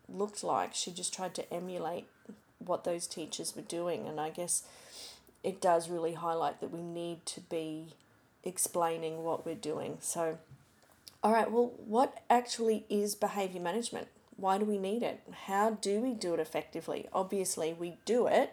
looked 0.08 0.42
like. 0.42 0.74
She 0.74 0.90
just 0.90 1.14
tried 1.14 1.34
to 1.34 1.52
emulate 1.52 2.06
what 2.58 2.84
those 2.84 3.06
teachers 3.06 3.54
were 3.54 3.62
doing. 3.62 4.06
And 4.08 4.20
i 4.20 4.30
guess 4.30 4.62
it 5.44 5.60
does 5.60 5.88
really 5.88 6.14
highlight 6.14 6.60
that 6.60 6.72
we 6.72 6.82
need 6.82 7.24
to 7.26 7.40
be 7.40 7.94
explaining 8.42 9.22
what 9.22 9.44
we're 9.44 9.54
doing. 9.54 9.98
So 10.00 10.38
all 11.22 11.32
right 11.32 11.50
well 11.50 11.72
what 11.84 12.22
actually 12.30 12.84
is 12.88 13.14
behavior 13.14 13.60
management? 13.60 14.08
Why 14.36 14.58
do 14.58 14.64
we 14.64 14.78
need 14.78 15.02
it? 15.02 15.20
How 15.46 15.70
do 15.70 16.00
we 16.00 16.14
do 16.14 16.34
it 16.34 16.40
effectively? 16.40 17.06
Obviously 17.12 17.72
we 17.72 17.96
do 18.04 18.26
it 18.26 18.52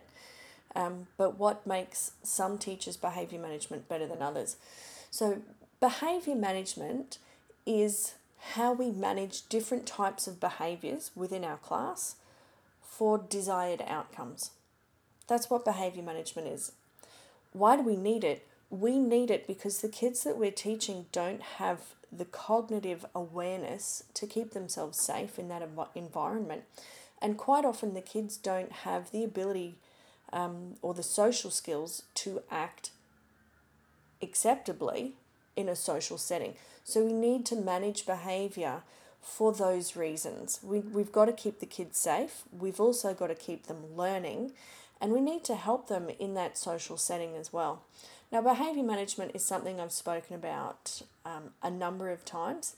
um, 0.75 1.07
but 1.15 1.37
what 1.39 1.65
makes 1.65 2.11
some 2.21 2.57
teachers' 2.57 2.97
behaviour 2.97 3.39
management 3.39 3.87
better 3.87 4.05
than 4.05 4.21
others? 4.21 4.57
So, 5.15 5.41
behaviour 5.79 6.35
management 6.35 7.19
is 7.65 8.15
how 8.49 8.73
we 8.73 8.91
manage 8.91 9.47
different 9.47 9.85
types 9.85 10.27
of 10.27 10.41
behaviours 10.41 11.11
within 11.15 11.45
our 11.45 11.55
class 11.55 12.17
for 12.81 13.17
desired 13.17 13.81
outcomes. 13.87 14.51
That's 15.29 15.49
what 15.49 15.63
behaviour 15.63 16.03
management 16.03 16.49
is. 16.49 16.73
Why 17.53 17.77
do 17.77 17.83
we 17.83 17.95
need 17.95 18.25
it? 18.25 18.45
We 18.69 18.99
need 18.99 19.31
it 19.31 19.47
because 19.47 19.79
the 19.79 19.87
kids 19.87 20.25
that 20.25 20.35
we're 20.35 20.51
teaching 20.51 21.05
don't 21.13 21.41
have 21.59 21.95
the 22.11 22.25
cognitive 22.25 23.05
awareness 23.15 24.03
to 24.15 24.27
keep 24.27 24.51
themselves 24.51 24.99
safe 24.99 25.39
in 25.39 25.47
that 25.47 25.65
environment. 25.95 26.63
And 27.21 27.37
quite 27.37 27.63
often 27.63 27.93
the 27.93 28.01
kids 28.01 28.35
don't 28.35 28.73
have 28.83 29.11
the 29.11 29.23
ability 29.23 29.75
um, 30.33 30.75
or 30.81 30.93
the 30.93 31.03
social 31.03 31.51
skills 31.51 32.03
to 32.15 32.41
act 32.51 32.89
acceptably 34.25 35.13
in 35.55 35.69
a 35.69 35.75
social 35.75 36.17
setting. 36.17 36.55
So 36.83 37.05
we 37.05 37.13
need 37.13 37.45
to 37.47 37.55
manage 37.55 38.05
behaviour 38.05 38.83
for 39.21 39.53
those 39.53 39.95
reasons. 39.95 40.59
We, 40.61 40.79
we've 40.79 41.11
got 41.11 41.25
to 41.25 41.33
keep 41.33 41.59
the 41.59 41.65
kids 41.65 41.97
safe, 41.97 42.43
we've 42.57 42.79
also 42.79 43.13
got 43.13 43.27
to 43.27 43.35
keep 43.35 43.65
them 43.67 43.95
learning, 43.95 44.51
and 45.01 45.11
we 45.11 45.21
need 45.21 45.43
to 45.45 45.55
help 45.55 45.87
them 45.87 46.09
in 46.19 46.35
that 46.35 46.57
social 46.57 46.97
setting 46.97 47.35
as 47.35 47.51
well. 47.51 47.81
Now, 48.31 48.41
behaviour 48.41 48.83
management 48.83 49.31
is 49.33 49.45
something 49.45 49.79
I've 49.79 49.91
spoken 49.91 50.35
about 50.35 51.01
um, 51.25 51.51
a 51.63 51.71
number 51.71 52.11
of 52.11 52.25
times. 52.25 52.75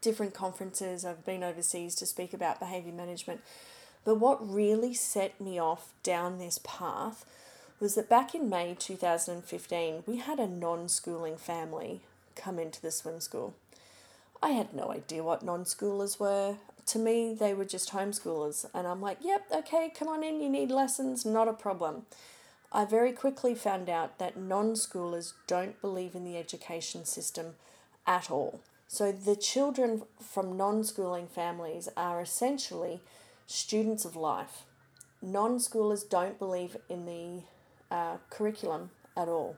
Different 0.00 0.32
conferences, 0.32 1.04
I've 1.04 1.26
been 1.26 1.42
overseas 1.42 1.94
to 1.96 2.06
speak 2.06 2.32
about 2.32 2.60
behaviour 2.60 2.92
management. 2.92 3.40
But 4.04 4.16
what 4.16 4.38
really 4.40 4.94
set 4.94 5.40
me 5.40 5.58
off 5.58 5.92
down 6.02 6.38
this 6.38 6.58
path 6.62 7.24
was 7.80 7.94
that 7.94 8.10
back 8.10 8.34
in 8.34 8.50
May 8.50 8.76
2015, 8.78 10.04
we 10.06 10.18
had 10.18 10.38
a 10.38 10.46
non 10.46 10.88
schooling 10.88 11.36
family 11.36 12.00
come 12.36 12.58
into 12.58 12.80
the 12.80 12.90
swim 12.90 13.20
school. 13.20 13.54
I 14.42 14.50
had 14.50 14.74
no 14.74 14.92
idea 14.92 15.22
what 15.22 15.42
non 15.42 15.64
schoolers 15.64 16.20
were. 16.20 16.56
To 16.86 16.98
me, 16.98 17.34
they 17.34 17.54
were 17.54 17.64
just 17.64 17.92
homeschoolers. 17.92 18.66
And 18.74 18.86
I'm 18.86 19.00
like, 19.00 19.18
yep, 19.22 19.46
okay, 19.52 19.92
come 19.96 20.08
on 20.08 20.24
in, 20.24 20.40
you 20.40 20.48
need 20.48 20.70
lessons, 20.70 21.24
not 21.24 21.48
a 21.48 21.52
problem. 21.52 22.06
I 22.72 22.84
very 22.84 23.12
quickly 23.12 23.54
found 23.54 23.88
out 23.88 24.18
that 24.18 24.36
non 24.36 24.72
schoolers 24.72 25.32
don't 25.46 25.80
believe 25.80 26.14
in 26.14 26.24
the 26.24 26.36
education 26.36 27.04
system 27.04 27.54
at 28.06 28.30
all. 28.30 28.60
So 28.88 29.12
the 29.12 29.36
children 29.36 30.02
from 30.20 30.56
non 30.56 30.84
schooling 30.84 31.28
families 31.28 31.88
are 31.96 32.20
essentially 32.20 33.00
students 33.46 34.04
of 34.04 34.16
life. 34.16 34.64
Non 35.22 35.58
schoolers 35.58 36.08
don't 36.08 36.38
believe 36.38 36.76
in 36.88 37.06
the 37.06 37.42
uh, 37.90 38.16
curriculum 38.28 38.90
at 39.16 39.28
all. 39.28 39.56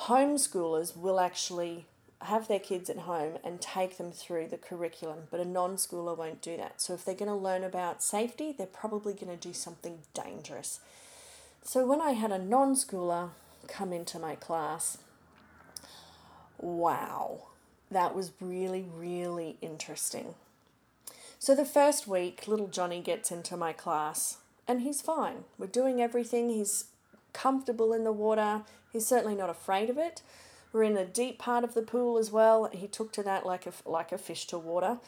Homeschoolers 0.00 0.96
will 0.96 1.18
actually 1.18 1.86
have 2.22 2.48
their 2.48 2.58
kids 2.58 2.88
at 2.88 2.98
home 2.98 3.38
and 3.44 3.60
take 3.60 3.98
them 3.98 4.10
through 4.10 4.48
the 4.48 4.56
curriculum, 4.56 5.20
but 5.30 5.40
a 5.40 5.44
non 5.44 5.76
schooler 5.76 6.16
won't 6.16 6.42
do 6.42 6.56
that. 6.56 6.80
So 6.80 6.94
if 6.94 7.04
they're 7.04 7.14
going 7.14 7.30
to 7.30 7.34
learn 7.34 7.64
about 7.64 8.02
safety, 8.02 8.52
they're 8.56 8.66
probably 8.66 9.12
going 9.12 9.36
to 9.36 9.48
do 9.48 9.52
something 9.52 9.98
dangerous. 10.14 10.80
So 11.62 11.86
when 11.86 12.00
I 12.00 12.12
had 12.12 12.32
a 12.32 12.38
non 12.38 12.74
schooler 12.74 13.30
come 13.68 13.92
into 13.92 14.18
my 14.18 14.34
class, 14.34 14.98
wow, 16.58 17.48
that 17.90 18.14
was 18.14 18.32
really, 18.40 18.86
really 18.94 19.56
interesting. 19.60 20.34
So 21.38 21.54
the 21.54 21.64
first 21.64 22.06
week, 22.08 22.48
little 22.48 22.68
Johnny 22.68 23.00
gets 23.00 23.30
into 23.30 23.56
my 23.56 23.72
class 23.72 24.38
and 24.68 24.82
he's 24.82 25.00
fine. 25.00 25.44
We're 25.58 25.66
doing 25.66 26.00
everything. 26.00 26.50
He's 26.50 26.86
comfortable 27.32 27.92
in 27.92 28.04
the 28.04 28.12
water. 28.12 28.62
He's 28.92 29.06
certainly 29.06 29.36
not 29.36 29.50
afraid 29.50 29.90
of 29.90 29.98
it. 29.98 30.22
We're 30.72 30.82
in 30.82 30.96
a 30.96 31.04
deep 31.04 31.38
part 31.38 31.64
of 31.64 31.74
the 31.74 31.82
pool 31.82 32.18
as 32.18 32.30
well. 32.30 32.68
He 32.72 32.86
took 32.86 33.12
to 33.12 33.22
that 33.22 33.46
like 33.46 33.66
a, 33.66 33.72
like 33.84 34.12
a 34.12 34.18
fish 34.18 34.46
to 34.48 34.58
water. 34.58 34.98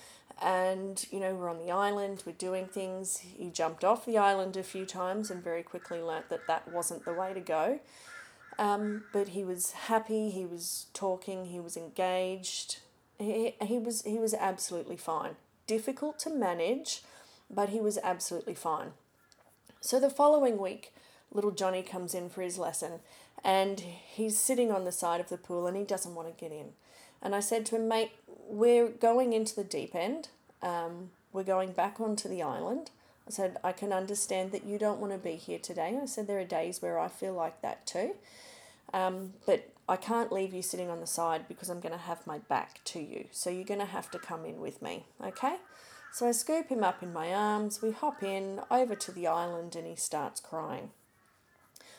And, 0.40 1.04
you 1.10 1.18
know, 1.18 1.34
we're 1.34 1.50
on 1.50 1.58
the 1.58 1.72
island, 1.72 2.22
we're 2.24 2.32
doing 2.32 2.66
things. 2.66 3.18
He 3.18 3.50
jumped 3.50 3.82
off 3.82 4.06
the 4.06 4.18
island 4.18 4.56
a 4.56 4.62
few 4.62 4.86
times 4.86 5.30
and 5.30 5.42
very 5.42 5.64
quickly 5.64 6.00
learnt 6.00 6.28
that 6.28 6.46
that 6.46 6.72
wasn't 6.72 7.04
the 7.04 7.12
way 7.12 7.34
to 7.34 7.40
go. 7.40 7.80
Um, 8.56 9.04
but 9.12 9.28
he 9.28 9.42
was 9.42 9.72
happy, 9.72 10.30
he 10.30 10.46
was 10.46 10.86
talking, 10.92 11.46
he 11.46 11.58
was 11.58 11.76
engaged. 11.76 12.78
He, 13.18 13.56
he, 13.60 13.78
was, 13.78 14.02
he 14.02 14.18
was 14.18 14.32
absolutely 14.32 14.96
fine. 14.96 15.32
Difficult 15.66 16.20
to 16.20 16.30
manage, 16.30 17.02
but 17.50 17.70
he 17.70 17.80
was 17.80 17.98
absolutely 18.02 18.54
fine. 18.54 18.92
So 19.80 20.00
the 20.00 20.10
following 20.10 20.58
week, 20.58 20.92
little 21.32 21.52
Johnny 21.52 21.82
comes 21.82 22.14
in 22.14 22.28
for 22.30 22.42
his 22.42 22.58
lesson 22.58 23.00
and 23.44 23.80
he's 23.80 24.38
sitting 24.38 24.72
on 24.72 24.84
the 24.84 24.92
side 24.92 25.20
of 25.20 25.28
the 25.28 25.36
pool 25.36 25.66
and 25.66 25.76
he 25.76 25.84
doesn't 25.84 26.14
want 26.14 26.28
to 26.28 26.40
get 26.40 26.52
in. 26.52 26.70
And 27.22 27.34
I 27.34 27.40
said 27.40 27.64
to 27.66 27.76
him, 27.76 27.88
mate, 27.88 28.10
we're 28.48 28.88
going 28.88 29.32
into 29.32 29.54
the 29.54 29.64
deep 29.64 29.94
end. 29.94 30.28
Um, 30.62 31.10
we're 31.32 31.44
going 31.44 31.72
back 31.72 32.00
onto 32.00 32.28
the 32.28 32.42
island. 32.42 32.90
I 33.26 33.30
said, 33.30 33.58
I 33.62 33.72
can 33.72 33.92
understand 33.92 34.52
that 34.52 34.64
you 34.64 34.78
don't 34.78 35.00
want 35.00 35.12
to 35.12 35.18
be 35.18 35.36
here 35.36 35.58
today. 35.58 35.98
I 36.00 36.06
said, 36.06 36.26
there 36.26 36.40
are 36.40 36.44
days 36.44 36.82
where 36.82 36.98
I 36.98 37.08
feel 37.08 37.34
like 37.34 37.60
that 37.62 37.86
too. 37.86 38.14
Um, 38.92 39.34
but 39.46 39.70
I 39.88 39.96
can't 39.96 40.32
leave 40.32 40.54
you 40.54 40.62
sitting 40.62 40.90
on 40.90 41.00
the 41.00 41.06
side 41.06 41.46
because 41.46 41.68
I'm 41.68 41.80
going 41.80 41.92
to 41.92 41.98
have 41.98 42.26
my 42.26 42.38
back 42.38 42.80
to 42.86 43.00
you. 43.00 43.26
So 43.30 43.50
you're 43.50 43.64
going 43.64 43.80
to 43.80 43.86
have 43.86 44.10
to 44.10 44.18
come 44.18 44.44
in 44.44 44.60
with 44.60 44.82
me, 44.82 45.04
okay? 45.22 45.56
So 46.12 46.28
I 46.28 46.32
scoop 46.32 46.68
him 46.68 46.82
up 46.82 47.02
in 47.02 47.12
my 47.12 47.32
arms, 47.32 47.80
we 47.82 47.92
hop 47.92 48.22
in 48.22 48.60
over 48.70 48.94
to 48.94 49.12
the 49.12 49.26
island, 49.26 49.76
and 49.76 49.86
he 49.86 49.94
starts 49.94 50.40
crying. 50.40 50.90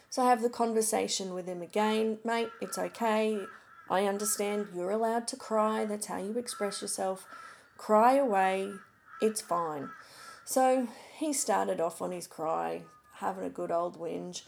So 0.10 0.24
I 0.24 0.30
have 0.30 0.42
the 0.42 0.50
conversation 0.50 1.34
with 1.34 1.46
him 1.46 1.62
again, 1.62 2.18
mate, 2.26 2.50
it's 2.62 2.78
okay. 2.78 3.40
I 3.90 4.06
understand 4.06 4.68
you're 4.76 4.92
allowed 4.92 5.28
to 5.30 5.36
cry, 5.36 5.86
that's 5.86 6.08
how 6.08 6.18
you 6.18 6.38
express 6.38 6.82
yourself. 6.82 7.26
Cry 7.78 8.16
away, 8.16 8.74
it's 9.22 9.42
fine. 9.42 9.90
So 10.46 10.88
he 11.18 11.32
started 11.32 11.80
off 11.80 12.02
on 12.02 12.12
his 12.12 12.28
cry, 12.28 12.82
having 13.16 13.44
a 13.44 13.50
good 13.50 13.72
old 13.72 14.00
whinge. 14.00 14.44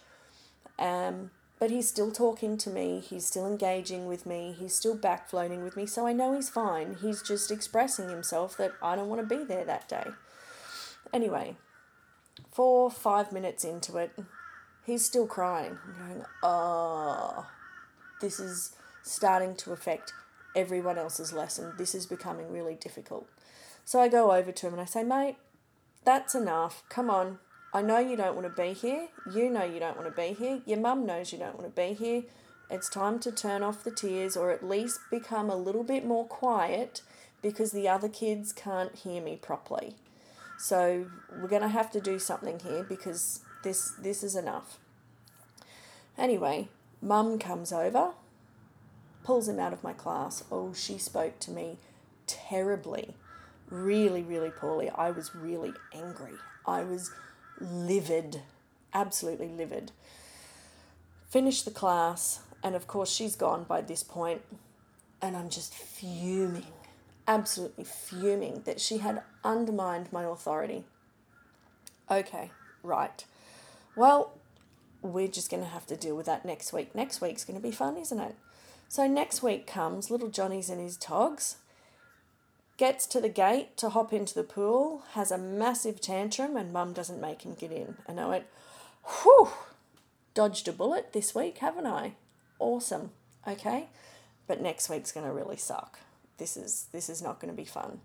Um, 0.80 1.32
but 1.62 1.70
he's 1.70 1.88
still 1.88 2.12
talking 2.12 2.58
to 2.58 2.72
me, 2.72 3.00
he's 3.08 3.28
still 3.28 3.46
engaging 3.46 4.08
with 4.08 4.26
me, 4.26 4.56
he's 4.58 4.74
still 4.74 4.96
back 4.96 5.30
floating 5.30 5.64
with 5.64 5.78
me, 5.78 5.86
so 5.86 6.08
I 6.08 6.12
know 6.12 6.34
he's 6.34 6.50
fine. 6.50 6.98
He's 7.00 7.22
just 7.22 7.52
expressing 7.52 8.10
himself 8.10 8.58
that 8.58 8.72
I 8.82 8.96
don't 8.96 9.10
want 9.10 9.22
to 9.22 9.38
be 9.38 9.44
there 9.44 9.64
that 9.66 9.88
day. 9.88 10.08
Anyway, 11.14 11.58
four, 12.52 12.90
five 12.90 13.32
minutes 13.32 13.64
into 13.64 13.98
it, 13.98 14.12
he's 14.88 15.06
still 15.06 15.28
crying. 15.28 15.78
I'm 15.86 16.08
going, 16.08 16.26
oh, 16.42 17.46
this 18.22 18.40
is 18.40 18.76
starting 19.04 19.56
to 19.58 19.72
affect 19.72 20.14
everyone 20.56 20.98
else's 20.98 21.32
lesson. 21.32 21.74
This 21.78 21.94
is 21.94 22.08
becoming 22.08 22.52
really 22.52 22.74
difficult. 22.74 23.28
So 23.86 24.02
I 24.02 24.08
go 24.08 24.32
over 24.32 24.52
to 24.52 24.66
him 24.66 24.74
and 24.74 24.82
I 24.82 24.86
say, 24.86 25.04
mate, 25.04 25.36
that's 26.06 26.34
enough. 26.34 26.82
Come 26.90 27.12
on. 27.12 27.38
I 27.74 27.82
know 27.82 28.00
you 28.00 28.18
don't 28.18 28.36
want 28.36 28.54
to 28.54 28.62
be 28.62 28.74
here. 28.74 29.08
You 29.32 29.50
know 29.50 29.64
you 29.64 29.80
don't 29.80 29.98
want 29.98 30.14
to 30.14 30.22
be 30.22 30.34
here. 30.34 30.62
Your 30.66 30.80
mum 30.80 31.06
knows 31.06 31.32
you 31.32 31.40
don't 31.40 31.58
want 31.58 31.74
to 31.74 31.82
be 31.82 31.94
here. 31.94 32.24
It's 32.70 32.90
time 32.90 33.20
to 33.20 33.32
turn 33.32 33.64
off 33.64 33.84
the 33.84 33.92
tears 33.92 34.36
or 34.36 34.52
at 34.52 34.68
least 34.68 35.00
become 35.10 35.50
a 35.50 35.56
little 35.56 35.84
bit 35.84 36.06
more 36.06 36.26
quiet 36.26 37.02
because 37.42 37.72
the 37.72 37.88
other 37.88 38.10
kids 38.10 38.54
can't 38.54 38.96
hear 38.96 39.22
me 39.22 39.36
properly. 39.36 39.96
So 40.58 41.08
we're 41.32 41.48
going 41.48 41.64
to 41.64 41.68
have 41.70 41.92
to 41.92 42.02
do 42.02 42.20
something 42.20 42.60
here 42.60 42.84
because 42.84 43.42
this 43.64 43.92
this 44.00 44.24
is 44.24 44.36
enough. 44.36 44.78
Anyway, 46.18 46.68
mum 47.02 47.40
comes 47.40 47.72
over, 47.72 48.12
pulls 49.24 49.48
him 49.48 49.60
out 49.60 49.74
of 49.74 49.84
my 49.84 49.94
class. 49.94 50.44
Oh, 50.52 50.74
she 50.74 50.98
spoke 50.98 51.40
to 51.40 51.52
me 51.52 51.78
terribly, 52.28 53.16
really, 53.70 54.22
really 54.22 54.52
poorly. 54.52 54.90
I 54.90 55.12
was 55.12 55.34
really 55.34 55.74
angry. 55.94 56.34
I 56.66 56.84
was 56.84 57.12
livid, 57.62 58.42
absolutely 58.94 59.48
livid. 59.48 59.92
Finished 61.30 61.66
the 61.66 61.72
class, 61.72 62.42
and 62.64 62.76
of 62.76 62.88
course, 62.88 63.12
she's 63.12 63.36
gone 63.36 63.64
by 63.64 63.82
this 63.82 64.04
point, 64.04 64.42
and 65.22 65.38
I'm 65.38 65.50
just 65.50 65.74
fuming, 65.74 66.66
absolutely 67.28 67.84
fuming 67.84 68.64
that 68.66 68.82
she 68.82 68.98
had 68.98 69.24
undermined 69.44 70.12
my 70.12 70.24
authority. 70.24 70.84
Okay, 72.10 72.52
right. 72.84 73.24
Well, 73.96 74.34
we're 75.02 75.28
just 75.28 75.50
going 75.50 75.64
to 75.64 75.70
have 75.70 75.86
to 75.88 75.96
deal 75.96 76.16
with 76.16 76.26
that 76.26 76.46
next 76.46 76.74
week. 76.74 76.94
Next 76.94 77.22
week's 77.22 77.46
going 77.46 77.60
to 77.60 77.66
be 77.66 77.72
fun, 77.72 77.98
isn't 77.98 78.20
it? 78.20 78.36
So 78.88 79.08
next 79.08 79.42
week 79.42 79.66
comes, 79.66 80.12
little 80.12 80.30
Johnny's 80.30 80.70
in 80.70 80.80
his 80.80 80.98
togs, 80.98 81.56
gets 82.82 83.06
to 83.06 83.22
the 83.22 83.30
gate 83.30 83.78
to 83.78 83.90
hop 83.90 84.12
into 84.12 84.34
the 84.34 84.44
pool, 84.44 85.04
has 85.12 85.30
a 85.30 85.38
massive 85.38 86.02
tantrum, 86.02 86.58
and 86.58 86.74
mum 86.74 86.94
doesn't 86.94 87.22
make 87.22 87.44
him 87.44 87.54
get 87.54 87.72
in. 87.72 87.96
And 88.08 88.20
I 88.20 88.26
went, 88.26 88.46
whew, 89.04 89.50
dodged 90.34 90.68
a 90.68 90.72
bullet 90.72 91.14
this 91.14 91.36
week, 91.36 91.60
haven't 91.60 91.86
I? 91.86 92.14
Awesome. 92.58 93.12
Okay. 93.48 93.86
But 94.48 94.64
next 94.64 94.90
week's 94.90 95.12
going 95.12 95.28
to 95.28 95.32
really 95.32 95.58
suck. 95.58 96.00
This 96.40 96.58
is 96.58 96.88
this 96.92 97.08
is 97.08 97.22
not 97.22 97.40
going 97.40 97.54
to 97.54 97.56
be 97.56 97.66
fun. 97.66 98.00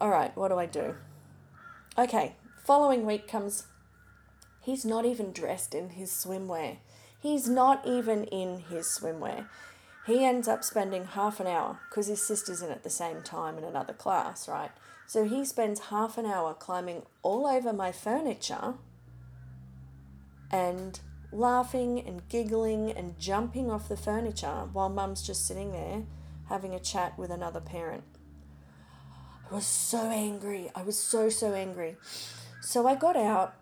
All 0.00 0.10
right, 0.10 0.36
what 0.36 0.48
do 0.48 0.58
I 0.58 0.66
do? 0.66 0.96
Okay, 1.96 2.34
following 2.64 3.06
week 3.06 3.28
comes 3.28 3.68
He's 4.60 4.84
not 4.84 5.04
even 5.04 5.30
dressed 5.30 5.72
in 5.72 5.90
his 5.90 6.10
swimwear. 6.10 6.78
He's 7.20 7.48
not 7.48 7.86
even 7.86 8.24
in 8.24 8.58
his 8.58 8.86
swimwear. 8.86 9.46
He 10.06 10.24
ends 10.24 10.48
up 10.48 10.62
spending 10.62 11.04
half 11.04 11.40
an 11.40 11.46
hour 11.46 11.78
because 11.88 12.08
his 12.08 12.22
sister's 12.22 12.60
in 12.60 12.70
at 12.70 12.82
the 12.82 12.90
same 12.90 13.22
time 13.22 13.56
in 13.56 13.64
another 13.64 13.94
class, 13.94 14.46
right? 14.48 14.70
So 15.06 15.24
he 15.24 15.44
spends 15.44 15.80
half 15.80 16.18
an 16.18 16.26
hour 16.26 16.54
climbing 16.54 17.02
all 17.22 17.46
over 17.46 17.72
my 17.72 17.90
furniture 17.92 18.74
and 20.50 21.00
laughing 21.32 21.98
and 22.06 22.28
giggling 22.28 22.90
and 22.90 23.18
jumping 23.18 23.70
off 23.70 23.88
the 23.88 23.96
furniture 23.96 24.68
while 24.72 24.88
mum's 24.88 25.26
just 25.26 25.46
sitting 25.46 25.72
there 25.72 26.02
having 26.48 26.74
a 26.74 26.80
chat 26.80 27.18
with 27.18 27.30
another 27.30 27.60
parent. 27.60 28.04
I 29.50 29.54
was 29.54 29.66
so 29.66 30.10
angry. 30.10 30.70
I 30.74 30.82
was 30.82 30.98
so, 30.98 31.28
so 31.28 31.54
angry. 31.54 31.96
So 32.60 32.86
I 32.86 32.94
got 32.94 33.16
out. 33.16 33.54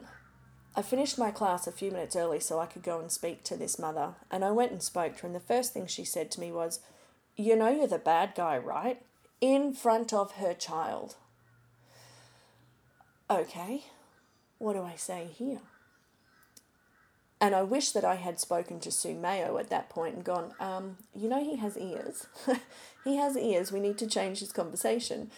I 0.74 0.82
finished 0.82 1.18
my 1.18 1.30
class 1.30 1.66
a 1.66 1.72
few 1.72 1.90
minutes 1.90 2.16
early 2.16 2.40
so 2.40 2.58
I 2.58 2.66
could 2.66 2.82
go 2.82 2.98
and 2.98 3.12
speak 3.12 3.44
to 3.44 3.56
this 3.56 3.78
mother. 3.78 4.14
And 4.30 4.44
I 4.44 4.50
went 4.50 4.72
and 4.72 4.82
spoke 4.82 5.16
to 5.16 5.22
her. 5.22 5.26
And 5.26 5.36
the 5.36 5.40
first 5.40 5.72
thing 5.72 5.86
she 5.86 6.04
said 6.04 6.30
to 6.32 6.40
me 6.40 6.50
was, 6.50 6.80
You 7.36 7.56
know, 7.56 7.68
you're 7.68 7.86
the 7.86 7.98
bad 7.98 8.34
guy, 8.34 8.56
right? 8.56 9.02
In 9.40 9.74
front 9.74 10.12
of 10.12 10.32
her 10.32 10.54
child. 10.54 11.16
Okay, 13.30 13.84
what 14.58 14.74
do 14.74 14.82
I 14.82 14.94
say 14.94 15.28
here? 15.32 15.60
And 17.40 17.54
I 17.56 17.62
wish 17.64 17.90
that 17.90 18.04
I 18.04 18.14
had 18.14 18.38
spoken 18.38 18.78
to 18.80 18.92
Sue 18.92 19.14
Mayo 19.14 19.58
at 19.58 19.68
that 19.70 19.90
point 19.90 20.14
and 20.14 20.24
gone, 20.24 20.54
um, 20.60 20.98
you 21.12 21.28
know, 21.28 21.42
he 21.42 21.56
has 21.56 21.76
ears. 21.76 22.28
he 23.04 23.16
has 23.16 23.36
ears. 23.36 23.72
We 23.72 23.80
need 23.80 23.98
to 23.98 24.06
change 24.06 24.38
his 24.38 24.52
conversation. 24.52 25.30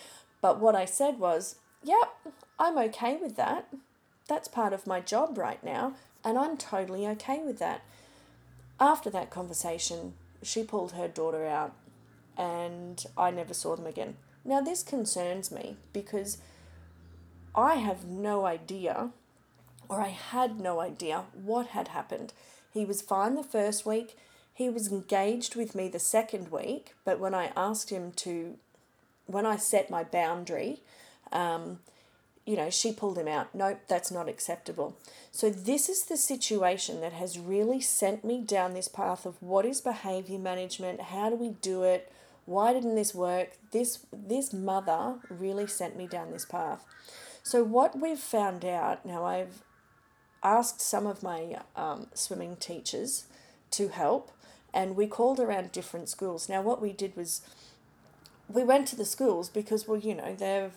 But 0.43 0.61
what 0.61 0.75
I 0.75 0.85
said 0.85 1.19
was, 1.19 1.57
yep, 1.83 2.15
I'm 2.59 2.77
okay 2.77 3.17
with 3.17 3.37
that. 3.37 3.69
That's 4.29 4.49
part 4.49 4.73
of 4.73 4.87
my 4.87 5.01
job 5.01 5.37
right 5.37 5.63
now. 5.63 5.95
And 6.25 6.39
I'm 6.39 6.57
totally 6.57 7.07
okay 7.09 7.41
with 7.45 7.59
that. 7.59 7.83
After 8.81 9.11
that 9.11 9.31
conversation, 9.31 10.15
she 10.43 10.65
pulled 10.65 10.93
her 10.93 11.09
daughter 11.09 11.47
out 11.47 11.75
and 12.37 13.05
I 13.17 13.31
never 13.31 13.55
saw 13.55 13.77
them 13.77 13.87
again. 13.87 14.17
Now, 14.45 14.61
this 14.61 14.83
concerns 14.83 15.51
me 15.51 15.77
because 15.93 16.39
I 17.55 17.77
have 17.77 18.05
no 18.05 18.47
idea 18.47 19.11
or 19.89 20.01
I 20.01 20.09
had 20.09 20.61
no 20.61 20.81
idea 20.81 21.25
what 21.33 21.69
had 21.69 21.89
happened. 21.89 22.33
He 22.73 22.85
was 22.85 23.03
fine 23.03 23.35
the 23.35 23.43
first 23.43 23.87
week. 23.87 24.17
He 24.53 24.69
was 24.69 24.91
engaged 24.91 25.57
with 25.57 25.75
me 25.75 25.89
the 25.89 25.99
second 25.99 26.51
week, 26.51 26.95
but 27.05 27.19
when 27.19 27.35
I 27.35 27.53
asked 27.57 27.91
him 27.91 28.13
to, 28.17 28.57
when 29.27 29.47
I 29.47 29.57
set 29.57 29.91
my 29.91 30.05
boundary, 30.05 30.81
um, 31.33 31.81
you 32.47 32.57
know, 32.57 32.69
she 32.69 32.93
pulled 32.93 33.19
him 33.19 33.29
out. 33.29 33.55
Nope, 33.55 33.81
that's 33.89 34.11
not 34.11 34.29
acceptable. 34.29 34.97
So, 35.33 35.49
this 35.51 35.89
is 35.89 36.05
the 36.05 36.17
situation 36.17 37.01
that 37.01 37.13
has 37.13 37.39
really 37.39 37.81
sent 37.81 38.25
me 38.25 38.41
down 38.41 38.75
this 38.75 38.89
path 38.89 39.25
of 39.25 39.43
what 39.43 39.65
is 39.65 39.81
behavior 39.81 40.39
management? 40.39 41.01
How 41.01 41.31
do 41.31 41.37
we 41.37 41.51
do 41.51 41.83
it? 41.83 42.13
Why 42.45 42.75
didn't 42.75 42.97
this 42.97 43.15
work? 43.15 43.57
This, 43.71 44.05
this 44.13 44.53
mother 44.53 45.17
really 45.31 45.67
sent 45.67 45.97
me 45.97 46.07
down 46.07 46.31
this 46.31 46.45
path. 46.45 46.85
So, 47.43 47.65
what 47.65 47.99
we've 47.99 48.19
found 48.19 48.65
out 48.65 49.07
now, 49.07 49.25
I've 49.25 49.63
asked 50.43 50.83
some 50.83 51.07
of 51.07 51.23
my 51.23 51.59
um, 51.75 52.09
swimming 52.13 52.57
teachers 52.57 53.27
to 53.71 53.89
help, 53.89 54.31
and 54.75 54.97
we 54.97 55.07
called 55.07 55.41
around 55.41 55.73
different 55.73 56.11
schools. 56.11 56.49
Now, 56.51 56.61
what 56.61 56.83
we 56.83 56.93
did 56.93 57.17
was 57.17 57.41
we 58.49 58.63
went 58.63 58.87
to 58.89 58.97
the 58.97 59.07
schools 59.07 59.49
because, 59.49 59.89
well, 59.89 59.99
you 59.99 60.15
know, 60.15 60.35
they're 60.35 60.71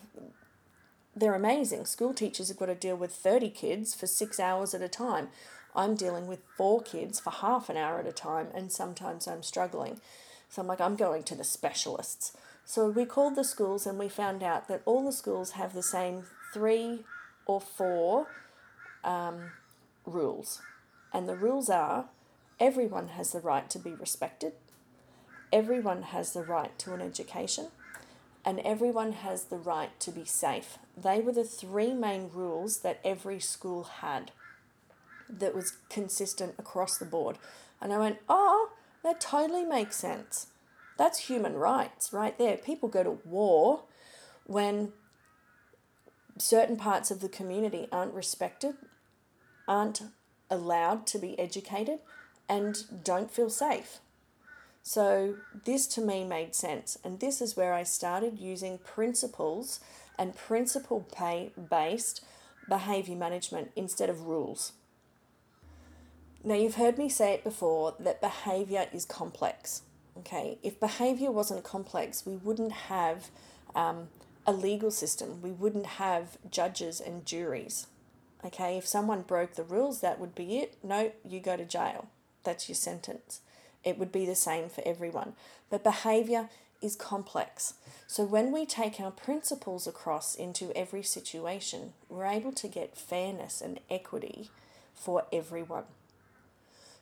they're 1.19 1.35
amazing. 1.35 1.85
School 1.85 2.13
teachers 2.13 2.49
have 2.49 2.57
got 2.57 2.67
to 2.67 2.75
deal 2.75 2.95
with 2.95 3.11
30 3.11 3.49
kids 3.49 3.95
for 3.95 4.07
six 4.07 4.39
hours 4.39 4.73
at 4.73 4.81
a 4.81 4.87
time. 4.87 5.29
I'm 5.75 5.95
dealing 5.95 6.27
with 6.27 6.39
four 6.55 6.81
kids 6.81 7.19
for 7.19 7.31
half 7.31 7.69
an 7.69 7.77
hour 7.77 7.99
at 7.99 8.07
a 8.07 8.11
time, 8.11 8.47
and 8.53 8.71
sometimes 8.71 9.27
I'm 9.27 9.43
struggling. 9.43 9.99
So 10.49 10.61
I'm 10.61 10.67
like, 10.67 10.81
I'm 10.81 10.95
going 10.95 11.23
to 11.23 11.35
the 11.35 11.43
specialists. 11.43 12.35
So 12.65 12.89
we 12.89 13.05
called 13.05 13.35
the 13.35 13.43
schools 13.43 13.87
and 13.87 13.97
we 13.97 14.09
found 14.09 14.43
out 14.43 14.67
that 14.67 14.81
all 14.85 15.05
the 15.05 15.11
schools 15.11 15.51
have 15.51 15.73
the 15.73 15.83
same 15.83 16.23
three 16.53 17.05
or 17.45 17.61
four 17.61 18.27
um, 19.03 19.51
rules. 20.05 20.61
And 21.13 21.29
the 21.29 21.35
rules 21.35 21.69
are 21.69 22.05
everyone 22.59 23.09
has 23.09 23.31
the 23.31 23.39
right 23.39 23.69
to 23.69 23.79
be 23.79 23.93
respected, 23.93 24.53
everyone 25.53 26.01
has 26.03 26.33
the 26.33 26.43
right 26.43 26.77
to 26.79 26.93
an 26.93 27.01
education, 27.01 27.67
and 28.47 28.61
everyone 28.61 29.11
has 29.11 29.43
the 29.43 29.57
right 29.57 29.99
to 29.99 30.09
be 30.09 30.23
safe. 30.23 30.77
They 30.95 31.19
were 31.19 31.33
the 31.33 31.43
three 31.43 31.93
main 31.93 32.29
rules 32.33 32.79
that 32.79 33.01
every 33.03 33.41
school 33.41 33.83
had 33.83 34.31
that 35.29 35.53
was 35.53 35.79
consistent 35.89 36.55
across 36.57 36.97
the 36.97 37.03
board. 37.03 37.37
And 37.81 37.91
I 37.91 37.97
went, 37.97 38.19
oh, 38.29 38.69
that 39.03 39.19
totally 39.19 39.65
makes 39.65 39.97
sense. 39.97 40.47
That's 40.97 41.27
human 41.27 41.55
rights 41.55 42.13
right 42.13 42.37
there. 42.37 42.55
People 42.55 42.87
go 42.87 43.03
to 43.03 43.19
war 43.25 43.83
when 44.45 44.93
certain 46.37 46.77
parts 46.77 47.11
of 47.11 47.19
the 47.19 47.27
community 47.27 47.89
aren't 47.91 48.13
respected 48.13 48.75
aren't 49.67 50.03
allowed 50.49 51.05
to 51.07 51.19
be 51.19 51.37
educated 51.37 51.99
and 52.47 53.03
don't 53.03 53.29
feel 53.29 53.49
safe. 53.49 53.99
So, 54.87 55.35
this 55.65 55.85
to 55.87 56.01
me 56.01 56.23
made 56.23 56.55
sense, 56.55 56.97
and 57.03 57.19
this 57.19 57.41
is 57.41 57.57
where 57.57 57.73
I 57.73 57.83
started 57.83 58.39
using 58.39 58.77
principles 58.77 59.81
and 60.17 60.33
principle 60.33 61.05
pay 61.13 61.51
based 61.69 62.23
behavior 62.69 63.17
management 63.17 63.71
instead 63.75 64.09
of 64.09 64.27
rules. 64.27 64.71
Now, 66.41 66.55
you've 66.55 66.75
heard 66.75 66.97
me 66.97 67.09
say 67.09 67.33
it 67.33 67.43
before 67.43 67.95
that 67.99 68.21
behavior 68.21 68.87
is 68.93 69.03
complex. 69.03 69.81
Okay, 70.19 70.57
if 70.63 70.79
behavior 70.79 71.31
wasn't 71.31 71.65
complex, 71.65 72.25
we 72.25 72.37
wouldn't 72.37 72.71
have 72.71 73.29
um, 73.75 74.07
a 74.45 74.53
legal 74.53 74.89
system, 74.89 75.41
we 75.41 75.51
wouldn't 75.51 75.97
have 75.99 76.37
judges 76.49 77.01
and 77.01 77.25
juries. 77.25 77.87
Okay, 78.45 78.77
if 78.77 78.87
someone 78.87 79.23
broke 79.23 79.55
the 79.55 79.63
rules, 79.63 79.99
that 79.99 80.17
would 80.17 80.33
be 80.33 80.59
it. 80.59 80.77
No, 80.81 81.11
you 81.27 81.41
go 81.41 81.57
to 81.57 81.65
jail. 81.65 82.07
That's 82.45 82.69
your 82.69 82.77
sentence. 82.77 83.41
It 83.83 83.97
would 83.97 84.11
be 84.11 84.25
the 84.25 84.35
same 84.35 84.69
for 84.69 84.83
everyone. 84.85 85.33
But 85.69 85.83
behavior 85.83 86.49
is 86.81 86.95
complex. 86.95 87.75
So 88.05 88.23
when 88.23 88.51
we 88.51 88.65
take 88.65 88.99
our 88.99 89.11
principles 89.11 89.87
across 89.87 90.35
into 90.35 90.71
every 90.75 91.03
situation, 91.03 91.93
we're 92.09 92.25
able 92.25 92.51
to 92.53 92.67
get 92.67 92.97
fairness 92.97 93.61
and 93.61 93.79
equity 93.89 94.49
for 94.93 95.25
everyone. 95.31 95.83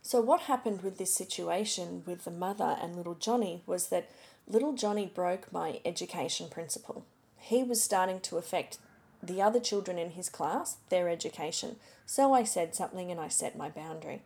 So, 0.01 0.21
what 0.21 0.41
happened 0.41 0.83
with 0.83 0.99
this 0.99 1.15
situation 1.15 2.03
with 2.05 2.25
the 2.25 2.31
mother 2.31 2.77
and 2.79 2.95
little 2.95 3.15
Johnny 3.15 3.63
was 3.65 3.87
that 3.87 4.11
little 4.47 4.73
Johnny 4.73 5.07
broke 5.07 5.51
my 5.51 5.79
education 5.83 6.47
principle. 6.47 7.05
He 7.39 7.63
was 7.63 7.81
starting 7.81 8.19
to 8.21 8.37
affect 8.37 8.77
the 9.23 9.41
other 9.41 9.59
children 9.59 9.97
in 9.97 10.11
his 10.11 10.29
class 10.29 10.77
their 10.89 11.09
education. 11.09 11.77
So 12.05 12.33
I 12.33 12.43
said 12.43 12.75
something 12.75 13.09
and 13.09 13.19
I 13.19 13.29
set 13.29 13.57
my 13.57 13.69
boundary. 13.69 14.21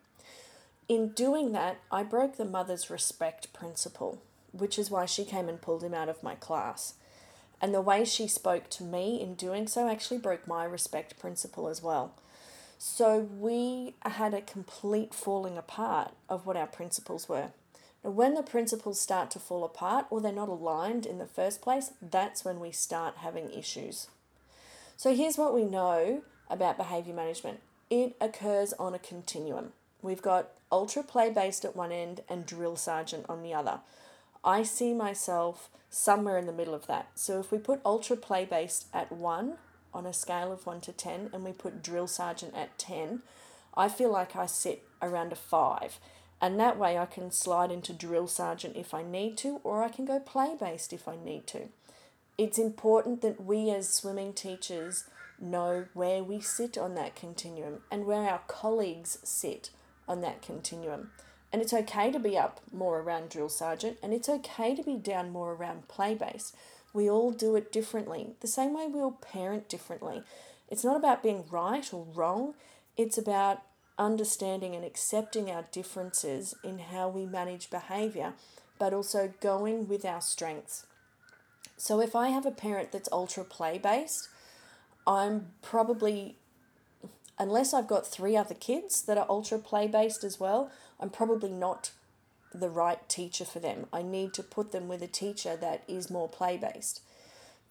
In 0.90 1.10
doing 1.10 1.52
that, 1.52 1.78
I 1.92 2.02
broke 2.02 2.38
the 2.38 2.46
mother's 2.46 2.90
respect 2.90 3.54
principle, 3.54 4.24
which 4.52 4.80
is 4.80 4.90
why 4.90 5.06
she 5.06 5.24
came 5.24 5.48
and 5.48 5.62
pulled 5.62 5.84
him 5.84 5.94
out 5.94 6.10
of 6.10 6.24
my 6.24 6.34
class. 6.34 6.96
And 7.62 7.76
the 7.76 7.82
way 7.82 8.04
she 8.06 8.28
spoke 8.28 8.72
to 8.72 8.84
me 8.84 9.22
in 9.22 9.36
doing 9.36 9.68
so 9.68 9.88
actually 9.88 10.18
broke 10.18 10.48
my 10.48 10.64
respect 10.64 11.20
principle 11.20 11.68
as 11.68 11.84
well. 11.84 12.16
So 12.80 13.20
we 13.20 13.94
had 14.04 14.34
a 14.34 14.42
complete 14.42 15.14
falling 15.14 15.60
apart 15.60 16.12
of 16.28 16.48
what 16.48 16.58
our 16.58 16.66
principles 16.66 17.30
were. 17.30 17.50
Now, 18.04 18.10
when 18.10 18.34
the 18.34 18.42
principles 18.42 19.00
start 19.00 19.30
to 19.32 19.40
fall 19.40 19.64
apart 19.64 20.08
or 20.10 20.22
they're 20.22 20.32
not 20.32 20.50
aligned 20.50 21.06
in 21.06 21.20
the 21.20 21.28
first 21.28 21.62
place, 21.62 21.92
that's 22.02 22.44
when 22.44 22.60
we 22.60 22.72
start 22.72 23.18
having 23.18 23.52
issues. 23.52 24.08
So 24.98 25.14
here's 25.14 25.38
what 25.38 25.54
we 25.54 25.66
know 25.66 26.24
about 26.50 26.78
behavior 26.78 27.14
management 27.14 27.60
it 27.92 28.16
occurs 28.20 28.74
on 28.74 28.96
a 28.96 29.00
continuum. 29.00 29.74
We've 30.02 30.22
got 30.22 30.52
ultra 30.72 31.04
play 31.04 31.30
based 31.30 31.66
at 31.66 31.76
one 31.76 31.92
end 31.92 32.22
and 32.30 32.46
drill 32.46 32.76
sergeant 32.76 33.26
on 33.28 33.44
the 33.44 33.54
other. 33.54 33.80
I 34.44 34.64
see 34.64 34.94
myself 34.94 35.70
somewhere 35.90 36.38
in 36.38 36.46
the 36.46 36.54
middle 36.54 36.74
of 36.74 36.88
that. 36.88 37.10
So 37.16 37.40
if 37.40 37.52
we 37.52 37.58
put 37.58 37.82
ultra 37.86 38.16
play 38.16 38.46
based 38.46 38.88
at 38.94 39.12
1 39.12 39.58
on 39.94 40.06
a 40.06 40.14
scale 40.14 40.52
of 40.52 40.66
1 40.66 40.82
to 40.82 40.94
10 40.94 41.32
and 41.34 41.44
we 41.44 41.52
put 41.52 41.84
drill 41.84 42.08
sergeant 42.08 42.56
at 42.56 42.78
10, 42.78 43.22
I 43.76 43.90
feel 43.90 44.12
like 44.12 44.36
I 44.36 44.46
sit 44.46 44.84
around 45.02 45.34
a 45.34 45.36
5. 45.36 46.00
And 46.42 46.60
that 46.60 46.78
way 46.78 46.98
I 46.98 47.06
can 47.06 47.32
slide 47.32 47.72
into 47.72 47.92
drill 47.92 48.28
sergeant 48.28 48.78
if 48.78 48.94
I 48.94 49.04
need 49.04 49.38
to, 49.40 49.60
or 49.64 49.84
I 49.84 49.90
can 49.90 50.06
go 50.06 50.20
play 50.20 50.56
based 50.58 50.94
if 50.94 51.08
I 51.08 51.16
need 51.18 51.48
to 51.48 51.70
it's 52.40 52.58
important 52.58 53.22
that 53.22 53.44
we 53.44 53.70
as 53.70 53.90
swimming 53.90 54.32
teachers 54.32 55.04
know 55.42 55.88
where 55.94 56.24
we 56.24 56.40
sit 56.40 56.78
on 56.78 56.96
that 56.96 57.14
continuum 57.14 57.80
and 57.92 58.06
where 58.06 58.30
our 58.30 58.40
colleagues 58.48 59.20
sit 59.24 59.72
on 60.10 60.20
that 60.22 60.42
continuum. 60.42 61.12
And 61.54 61.62
it's 61.62 61.74
okay 61.74 62.12
to 62.12 62.20
be 62.20 62.38
up 62.38 62.60
more 62.74 63.00
around 63.00 63.30
drill 63.30 63.50
sergeant 63.50 63.98
and 64.04 64.14
it's 64.14 64.28
okay 64.30 64.76
to 64.76 64.84
be 64.84 64.98
down 64.98 65.32
more 65.32 65.54
around 65.54 65.88
play 65.88 66.14
base. 66.14 66.52
We 66.94 67.10
all 67.10 67.32
do 67.32 67.56
it 67.56 67.72
differently, 67.72 68.34
the 68.42 68.48
same 68.48 68.74
way 68.74 68.88
we 68.88 69.00
all 69.00 69.20
parent 69.22 69.70
differently. 69.70 70.24
It's 70.68 70.84
not 70.84 70.98
about 70.98 71.24
being 71.24 71.46
right 71.50 71.92
or 71.94 72.06
wrong, 72.14 72.56
it's 72.98 73.18
about 73.18 73.62
understanding 73.98 74.76
and 74.76 74.86
accepting 74.86 75.52
our 75.52 75.66
differences 75.72 76.56
in 76.64 76.80
how 76.80 77.10
we 77.10 77.26
manage 77.26 77.70
behavior, 77.70 78.34
but 78.80 78.94
also 78.94 79.34
going 79.42 79.88
with 79.88 80.06
our 80.06 80.22
strengths. 80.22 80.86
So 81.78 82.02
if 82.02 82.16
I 82.16 82.30
have 82.30 82.46
a 82.46 82.52
parent 82.52 82.92
that's 82.92 83.10
ultra 83.12 83.44
play 83.44 83.78
based, 83.78 84.30
I'm 85.06 85.48
probably, 85.62 86.38
unless 87.40 87.74
I've 87.74 87.88
got 87.88 88.06
three 88.06 88.36
other 88.36 88.54
kids 88.54 89.02
that 89.04 89.18
are 89.18 89.26
ultra 89.30 89.58
play 89.60 89.88
based 89.88 90.24
as 90.24 90.40
well, 90.40 90.72
I'm 91.00 91.10
probably 91.10 91.52
not 91.52 91.92
the 92.54 92.70
right 92.70 93.08
teacher 93.08 93.46
for 93.46 93.60
them. 93.60 93.86
I 93.94 94.02
need 94.02 94.34
to 94.34 94.44
put 94.44 94.72
them 94.72 94.88
with 94.88 95.02
a 95.02 95.08
teacher 95.08 95.56
that 95.56 95.84
is 95.88 96.10
more 96.10 96.28
play 96.28 96.58
based. 96.58 97.02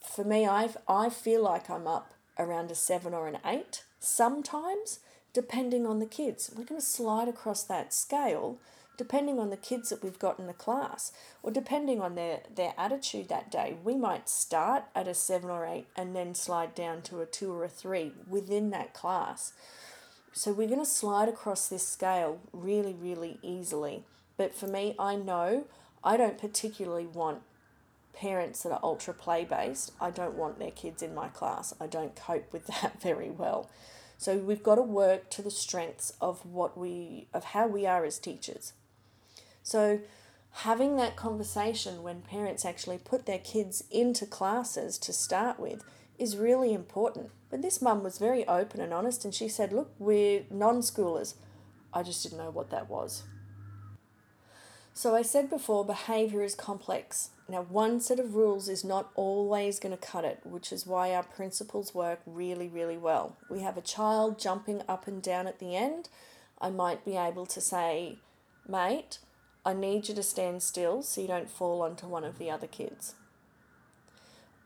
for 0.01 0.25
me, 0.25 0.47
I've, 0.47 0.77
I 0.89 1.11
feel 1.11 1.43
like 1.43 1.69
I'm 1.69 1.87
up 1.87 2.15
around 2.39 2.71
a 2.71 2.75
seven 2.75 3.13
or 3.13 3.27
an 3.27 3.39
eight 3.45 3.83
sometimes, 3.99 5.01
depending 5.33 5.87
on 5.87 5.99
the 5.99 6.07
kids. 6.07 6.51
We're 6.57 6.65
going 6.65 6.81
to 6.81 6.87
slide 6.87 7.29
across 7.29 7.65
that 7.65 7.93
scale 7.93 8.59
depending 8.99 9.39
on 9.39 9.49
the 9.49 9.57
kids 9.57 9.89
that 9.89 10.03
we've 10.03 10.19
got 10.19 10.39
in 10.39 10.47
the 10.47 10.53
class 10.53 11.13
or 11.43 11.51
depending 11.51 12.03
on 12.03 12.17
their, 12.17 12.41
their 12.55 12.75
attitude 12.77 13.29
that 13.29 13.51
day. 13.51 13.77
We 13.83 13.95
might 13.95 14.29
start 14.29 14.85
at 14.95 15.09
a 15.09 15.15
seven 15.15 15.49
or 15.49 15.65
eight 15.65 15.87
and 15.97 16.15
then 16.15 16.35
slide 16.35 16.75
down 16.75 17.01
to 17.03 17.21
a 17.21 17.27
two 17.27 17.53
or 17.53 17.65
a 17.65 17.69
three 17.69 18.13
within 18.29 18.69
that 18.71 18.93
class. 18.93 19.55
So 20.33 20.53
we're 20.53 20.69
going 20.69 20.81
to 20.81 20.87
slide 20.87 21.29
across 21.29 21.69
this 21.69 21.87
scale 21.87 22.41
really, 22.53 22.93
really 22.93 23.39
easily. 23.41 24.05
But 24.37 24.55
for 24.55 24.67
me, 24.67 24.95
I 24.99 25.17
know 25.17 25.65
I 26.05 26.17
don't 26.17 26.39
particularly 26.39 27.07
want 27.07 27.43
parents 28.13 28.65
that 28.65 28.73
are 28.73 28.81
ultra 28.83 29.15
play 29.15 29.45
based. 29.45 29.93
I 30.01 30.11
don't 30.11 30.35
want 30.35 30.59
their 30.59 30.73
kids 30.73 31.03
in 31.03 31.15
my 31.15 31.29
class. 31.29 31.73
I 31.81 31.87
don't 31.87 32.17
cope 32.17 32.53
with 32.53 32.67
that 32.83 33.01
very 33.01 33.31
well. 33.31 33.71
So 34.17 34.37
we've 34.37 34.63
got 34.65 34.75
to 34.75 34.83
work 34.83 35.31
to 35.31 35.43
the 35.43 35.51
strengths 35.51 36.13
of 36.21 36.45
what 36.45 36.77
we 36.77 37.29
of 37.33 37.45
how 37.45 37.69
we 37.69 37.87
are 37.87 38.05
as 38.05 38.19
teachers. 38.19 38.73
So 39.69 40.01
having 40.65 40.97
that 40.97 41.15
conversation 41.15 42.03
when 42.03 42.23
parents 42.23 42.65
actually 42.65 42.97
put 42.97 43.27
their 43.27 43.39
kids 43.39 43.85
into 43.91 44.25
classes 44.25 44.97
to 44.97 45.13
start 45.13 45.61
with 45.61 45.85
is 46.19 46.39
really 46.39 46.73
important. 46.73 47.29
But 47.51 47.61
this 47.61 47.83
mum 47.83 48.03
was 48.03 48.17
very 48.17 48.49
open 48.49 48.81
and 48.81 48.95
honest 48.95 49.27
and 49.27 49.35
she 49.35 49.47
said, 49.47 49.75
Look, 49.75 49.91
we're 49.99 50.45
non 50.51 50.81
schoolers. 50.81 51.35
I 51.93 52.03
just 52.03 52.23
didn't 52.23 52.39
know 52.39 52.49
what 52.49 52.71
that 52.71 52.89
was. 52.89 53.25
So 54.95 55.15
I 55.15 55.21
said 55.21 55.51
before, 55.51 55.85
behaviour 55.85 56.43
is 56.43 56.55
complex. 56.55 57.31
Now, 57.47 57.61
one 57.63 58.01
set 58.01 58.19
of 58.19 58.35
rules 58.35 58.71
is 58.71 58.85
not 58.85 59.11
always 59.17 59.79
going 59.79 59.97
to 59.97 60.07
cut 60.07 60.25
it, 60.25 60.41
which 60.45 60.73
is 60.73 60.87
why 60.87 61.15
our 61.15 61.23
principles 61.23 61.95
work 61.95 62.21
really, 62.25 62.69
really 62.69 62.97
well. 62.97 63.37
We 63.51 63.61
have 63.61 63.77
a 63.77 63.83
child 63.83 64.39
jumping 64.39 64.81
up 64.89 65.07
and 65.07 65.23
down 65.23 65.47
at 65.47 65.59
the 65.59 65.77
end. 65.77 66.09
I 66.59 66.71
might 66.71 67.05
be 67.05 67.17
able 67.17 67.47
to 67.47 67.61
say, 67.61 68.17
mate, 68.67 69.19
I 69.69 69.75
need 69.75 70.09
you 70.09 70.15
to 70.15 70.23
stand 70.23 70.63
still 70.63 71.03
so 71.03 71.21
you 71.21 71.27
don't 71.27 71.51
fall 71.51 71.83
onto 71.83 72.07
one 72.07 72.25
of 72.25 72.39
the 72.39 72.51
other 72.51 72.67
kids. 72.67 73.15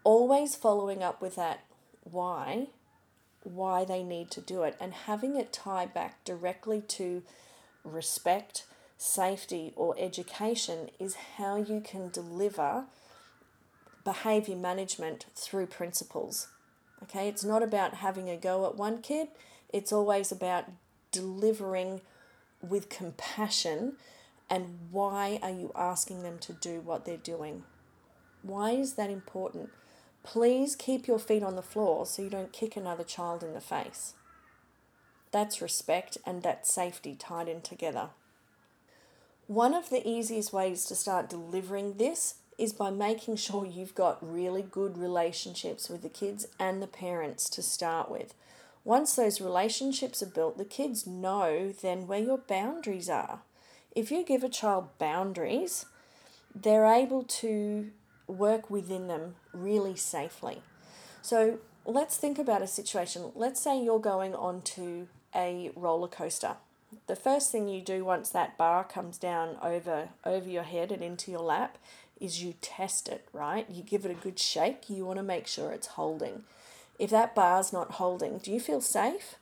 Always 0.05 0.55
following 0.55 1.03
up 1.03 1.21
with 1.21 1.35
that 1.35 1.65
why, 2.05 2.69
why 3.43 3.85
they 3.85 4.05
need 4.05 4.31
to 4.31 4.41
do 4.41 4.63
it, 4.63 4.77
and 4.81 4.93
having 4.93 5.35
it 5.35 5.53
tie 5.53 5.87
back 5.87 6.23
directly 6.25 6.81
to 6.83 7.25
respect, 7.83 8.65
safety, 8.97 9.73
or 9.75 9.97
education 9.99 10.89
is 11.01 11.17
how 11.37 11.57
you 11.57 11.81
can 11.81 12.09
deliver 12.09 12.85
behavior 14.05 14.55
management 14.55 15.27
through 15.35 15.67
principles. 15.67 16.47
Okay, 17.03 17.27
it's 17.27 17.43
not 17.43 17.65
about 17.65 17.95
having 17.95 18.31
a 18.31 18.37
go 18.37 18.67
at 18.67 18.77
one 18.77 19.03
kid, 19.03 19.27
it's 19.73 19.91
always 19.93 20.31
about 20.31 20.67
delivering 21.11 22.03
with 22.61 22.89
compassion 22.89 23.95
and 24.53 24.79
why 24.91 25.41
are 25.43 25.51
you 25.51 25.73
asking 25.75 26.23
them 26.23 26.37
to 26.39 26.53
do 26.53 26.83
what 26.83 27.07
they're 27.07 27.17
doing? 27.17 27.63
Why 28.43 28.73
is 28.73 28.95
that 28.95 29.09
important? 29.09 29.71
Please 30.25 30.77
keep 30.77 31.07
your 31.07 31.19
feet 31.19 31.43
on 31.43 31.57
the 31.57 31.63
floor 31.63 32.05
so 32.05 32.21
you 32.21 32.29
don't 32.29 32.53
kick 32.53 32.77
another 32.77 33.03
child 33.03 33.43
in 33.43 33.55
the 33.55 33.63
face. 33.63 34.13
That's 35.31 35.63
respect 35.63 36.19
and 36.27 36.43
that's 36.43 36.71
safety 36.71 37.17
tied 37.19 37.49
in 37.49 37.63
together. 37.63 38.11
One 39.47 39.73
of 39.73 39.89
the 39.89 40.07
easiest 40.07 40.53
ways 40.53 40.85
to 40.85 40.95
start 40.95 41.31
delivering 41.31 41.95
this 41.95 42.35
is 42.59 42.75
by 42.75 42.91
making 42.91 43.37
sure 43.37 43.65
you've 43.65 43.95
got 43.95 44.19
really 44.21 44.63
good 44.63 44.99
relationships 44.99 45.89
with 45.89 46.03
the 46.03 46.11
kids 46.11 46.47
and 46.61 46.83
the 46.83 46.87
parents 46.87 47.49
to 47.49 47.63
start 47.63 48.11
with. 48.11 48.35
Once 48.85 49.17
those 49.17 49.41
relationships 49.41 50.23
are 50.23 50.27
built, 50.27 50.59
the 50.59 50.65
kids 50.67 51.07
know 51.07 51.73
then 51.81 52.07
where 52.07 52.21
your 52.21 52.37
boundaries 52.37 53.09
are. 53.09 53.41
If 53.95 54.11
you 54.11 54.25
give 54.25 54.43
a 54.43 54.49
child 54.49 54.89
boundaries, 54.99 55.87
they're 56.55 56.87
able 56.87 57.23
to 57.25 57.91
work 58.27 58.71
within 58.71 59.09
them 59.09 59.37
really 59.53 59.97
safely. 59.97 60.63
So 61.21 61.59
let's 61.85 62.17
think 62.17 62.39
about 62.39 62.63
a 62.63 62.67
situation. 62.67 63.33
Let's 63.35 63.61
say 63.61 63.83
you're 63.83 64.01
going 64.01 64.35
onto 64.35 65.07
a 65.35 65.71
roller 65.77 66.09
coaster. 66.09 66.57
The 67.07 67.17
first 67.17 67.51
thing 67.51 67.69
you 67.69 67.81
do 67.81 68.05
once 68.05 68.29
that 68.31 68.59
bar 68.59 68.85
comes 68.85 69.17
down 69.17 69.57
over 69.63 70.11
over 70.25 70.49
your 70.49 70.63
head 70.63 70.93
and 70.93 71.03
into 71.03 71.31
your 71.31 71.41
lap 71.41 71.79
is 72.21 72.43
you 72.43 72.55
test 72.61 73.09
it, 73.09 73.27
right? 73.33 73.67
You 73.71 73.83
give 73.83 74.05
it 74.05 74.11
a 74.11 74.15
good 74.15 74.39
shake. 74.39 74.89
You 74.89 75.07
want 75.07 75.19
to 75.19 75.23
make 75.23 75.47
sure 75.47 75.73
it's 75.73 75.89
holding. 75.89 76.45
If 76.99 77.11
that 77.11 77.35
bar's 77.35 77.73
not 77.73 77.93
holding, 77.93 78.39
do 78.39 78.53
you 78.53 78.61
feel 78.61 78.81
safe? 78.81 79.37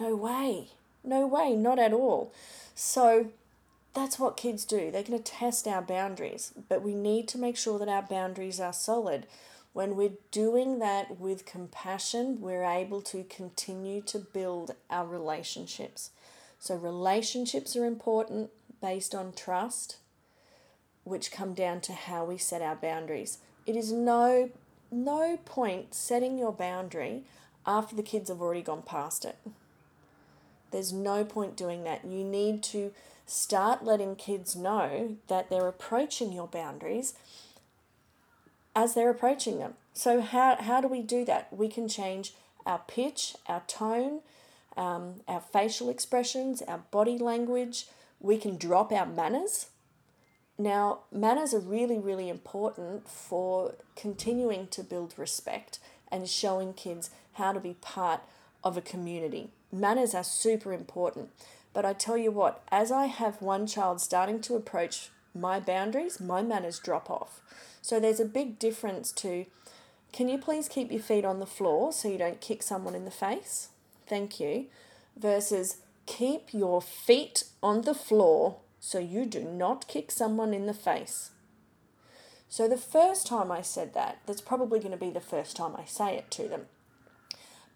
No 0.00 0.16
way. 0.16 0.70
No 1.04 1.26
way, 1.26 1.54
not 1.54 1.78
at 1.78 1.92
all. 1.92 2.32
So 2.74 3.30
that's 3.94 4.18
what 4.18 4.36
kids 4.36 4.64
do. 4.64 4.90
They're 4.90 5.02
going 5.02 5.22
to 5.22 5.32
test 5.32 5.66
our 5.66 5.82
boundaries, 5.82 6.52
but 6.68 6.82
we 6.82 6.94
need 6.94 7.28
to 7.28 7.38
make 7.38 7.56
sure 7.56 7.78
that 7.78 7.88
our 7.88 8.02
boundaries 8.02 8.60
are 8.60 8.72
solid. 8.72 9.26
When 9.72 9.96
we're 9.96 10.18
doing 10.30 10.78
that 10.80 11.18
with 11.18 11.46
compassion, 11.46 12.40
we're 12.40 12.64
able 12.64 13.02
to 13.02 13.24
continue 13.24 14.00
to 14.02 14.18
build 14.18 14.74
our 14.90 15.06
relationships. 15.06 16.10
So, 16.58 16.74
relationships 16.76 17.76
are 17.76 17.84
important 17.84 18.50
based 18.80 19.14
on 19.14 19.32
trust, 19.32 19.96
which 21.04 21.32
come 21.32 21.54
down 21.54 21.80
to 21.82 21.92
how 21.92 22.24
we 22.24 22.36
set 22.36 22.62
our 22.62 22.76
boundaries. 22.76 23.38
It 23.66 23.76
is 23.76 23.92
no 23.92 24.50
no 24.92 25.38
point 25.44 25.94
setting 25.94 26.36
your 26.36 26.52
boundary 26.52 27.22
after 27.64 27.94
the 27.94 28.02
kids 28.02 28.28
have 28.28 28.40
already 28.40 28.62
gone 28.62 28.82
past 28.82 29.24
it. 29.24 29.36
There's 30.72 30.92
no 30.92 31.24
point 31.24 31.56
doing 31.56 31.84
that. 31.84 32.04
You 32.04 32.24
need 32.24 32.62
to 32.64 32.92
start 33.30 33.84
letting 33.84 34.16
kids 34.16 34.56
know 34.56 35.16
that 35.28 35.50
they're 35.50 35.68
approaching 35.68 36.32
your 36.32 36.48
boundaries 36.48 37.14
as 38.74 38.94
they're 38.94 39.10
approaching 39.10 39.58
them. 39.58 39.74
So, 39.92 40.20
how, 40.20 40.56
how 40.60 40.80
do 40.80 40.88
we 40.88 41.02
do 41.02 41.24
that? 41.24 41.52
We 41.52 41.68
can 41.68 41.88
change 41.88 42.32
our 42.66 42.80
pitch, 42.86 43.36
our 43.46 43.62
tone, 43.66 44.20
um, 44.76 45.20
our 45.28 45.40
facial 45.40 45.88
expressions, 45.88 46.62
our 46.62 46.78
body 46.90 47.18
language. 47.18 47.86
We 48.20 48.36
can 48.36 48.56
drop 48.56 48.92
our 48.92 49.06
manners. 49.06 49.66
Now, 50.58 51.00
manners 51.10 51.54
are 51.54 51.60
really, 51.60 51.98
really 51.98 52.28
important 52.28 53.08
for 53.08 53.74
continuing 53.96 54.66
to 54.68 54.82
build 54.82 55.14
respect 55.16 55.78
and 56.10 56.28
showing 56.28 56.74
kids 56.74 57.10
how 57.34 57.52
to 57.52 57.60
be 57.60 57.76
part 57.80 58.20
of 58.62 58.76
a 58.76 58.82
community. 58.82 59.48
Manners 59.72 60.14
are 60.14 60.24
super 60.24 60.72
important. 60.72 61.30
But 61.72 61.84
I 61.84 61.92
tell 61.92 62.16
you 62.16 62.30
what, 62.30 62.62
as 62.70 62.90
I 62.90 63.06
have 63.06 63.40
one 63.40 63.66
child 63.66 64.00
starting 64.00 64.40
to 64.42 64.56
approach 64.56 65.10
my 65.34 65.60
boundaries, 65.60 66.20
my 66.20 66.42
manners 66.42 66.78
drop 66.78 67.08
off. 67.08 67.40
So 67.82 68.00
there's 68.00 68.20
a 68.20 68.24
big 68.24 68.58
difference 68.58 69.12
to 69.12 69.46
can 70.12 70.28
you 70.28 70.38
please 70.38 70.68
keep 70.68 70.90
your 70.90 71.00
feet 71.00 71.24
on 71.24 71.38
the 71.38 71.46
floor 71.46 71.92
so 71.92 72.08
you 72.08 72.18
don't 72.18 72.40
kick 72.40 72.62
someone 72.62 72.96
in 72.96 73.04
the 73.04 73.10
face? 73.12 73.68
Thank 74.08 74.40
you. 74.40 74.66
Versus 75.16 75.76
keep 76.06 76.52
your 76.52 76.82
feet 76.82 77.44
on 77.62 77.82
the 77.82 77.94
floor 77.94 78.56
so 78.80 78.98
you 78.98 79.24
do 79.24 79.44
not 79.44 79.86
kick 79.86 80.10
someone 80.10 80.52
in 80.52 80.66
the 80.66 80.74
face. 80.74 81.30
So 82.48 82.66
the 82.66 82.76
first 82.76 83.26
time 83.28 83.52
I 83.52 83.62
said 83.62 83.94
that, 83.94 84.18
that's 84.26 84.40
probably 84.40 84.80
going 84.80 84.90
to 84.90 84.96
be 84.96 85.10
the 85.10 85.20
first 85.20 85.56
time 85.56 85.76
I 85.76 85.84
say 85.84 86.16
it 86.16 86.30
to 86.32 86.48
them. 86.48 86.66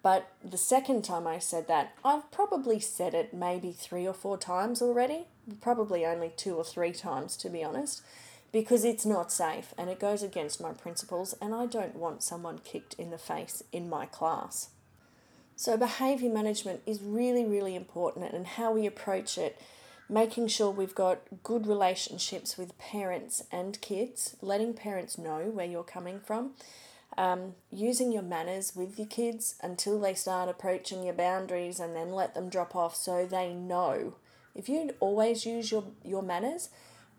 But 0.05 0.29
the 0.45 0.59
second 0.59 1.03
time 1.03 1.27
I 1.27 1.39
said 1.39 1.67
that, 1.69 1.95
I've 2.05 2.31
probably 2.31 2.79
said 2.79 3.15
it 3.15 3.33
maybe 3.33 3.73
three 3.73 4.07
or 4.07 4.13
four 4.13 4.37
times 4.37 4.83
already. 4.83 5.29
Probably 5.63 6.05
only 6.05 6.31
two 6.37 6.57
or 6.57 6.63
three 6.63 6.93
times, 6.93 7.39
to 7.39 7.49
be 7.49 7.65
honest, 7.65 8.03
because 8.53 8.85
it's 8.85 9.07
not 9.07 9.33
safe 9.33 9.73
and 9.79 9.89
it 9.89 9.99
goes 9.99 10.23
against 10.23 10.61
my 10.61 10.73
principles, 10.73 11.35
and 11.41 11.55
I 11.55 11.65
don't 11.65 11.97
want 11.97 12.23
someone 12.23 12.59
kicked 12.59 12.93
in 12.99 13.09
the 13.09 13.17
face 13.17 13.63
in 13.73 13.89
my 13.89 14.05
class. 14.05 14.69
So, 15.57 15.75
behaviour 15.79 16.31
management 16.31 16.83
is 16.85 17.01
really, 17.01 17.47
really 17.47 17.75
important, 17.75 18.31
and 18.35 18.47
how 18.47 18.73
we 18.73 18.87
approach 18.87 19.39
it, 19.39 19.59
making 20.07 20.49
sure 20.49 20.71
we've 20.71 20.95
got 20.95 21.21
good 21.43 21.67
relationships 21.67 22.59
with 22.59 22.77
parents 22.77 23.45
and 23.51 23.81
kids, 23.81 24.37
letting 24.43 24.75
parents 24.75 25.17
know 25.17 25.45
where 25.45 25.65
you're 25.65 25.83
coming 25.83 26.21
from 26.21 26.51
um, 27.17 27.55
using 27.71 28.13
your 28.13 28.23
manners 28.23 28.75
with 28.75 28.99
your 28.99 29.07
kids 29.09 29.57
until 29.63 30.01
they 30.01 30.15
start 30.15 30.49
approaching 30.49 31.05
your 31.05 31.15
boundaries 31.15 31.81
and 31.81 31.95
then 31.95 32.11
let 32.11 32.35
them 32.35 32.49
drop 32.49 32.75
off 32.75 32.97
so 32.97 33.27
they 33.27 33.53
know. 33.53 34.15
If 34.55 34.69
you 34.69 34.95
always 35.01 35.47
use 35.47 35.71
your, 35.71 35.85
your 36.05 36.23
manners 36.23 36.71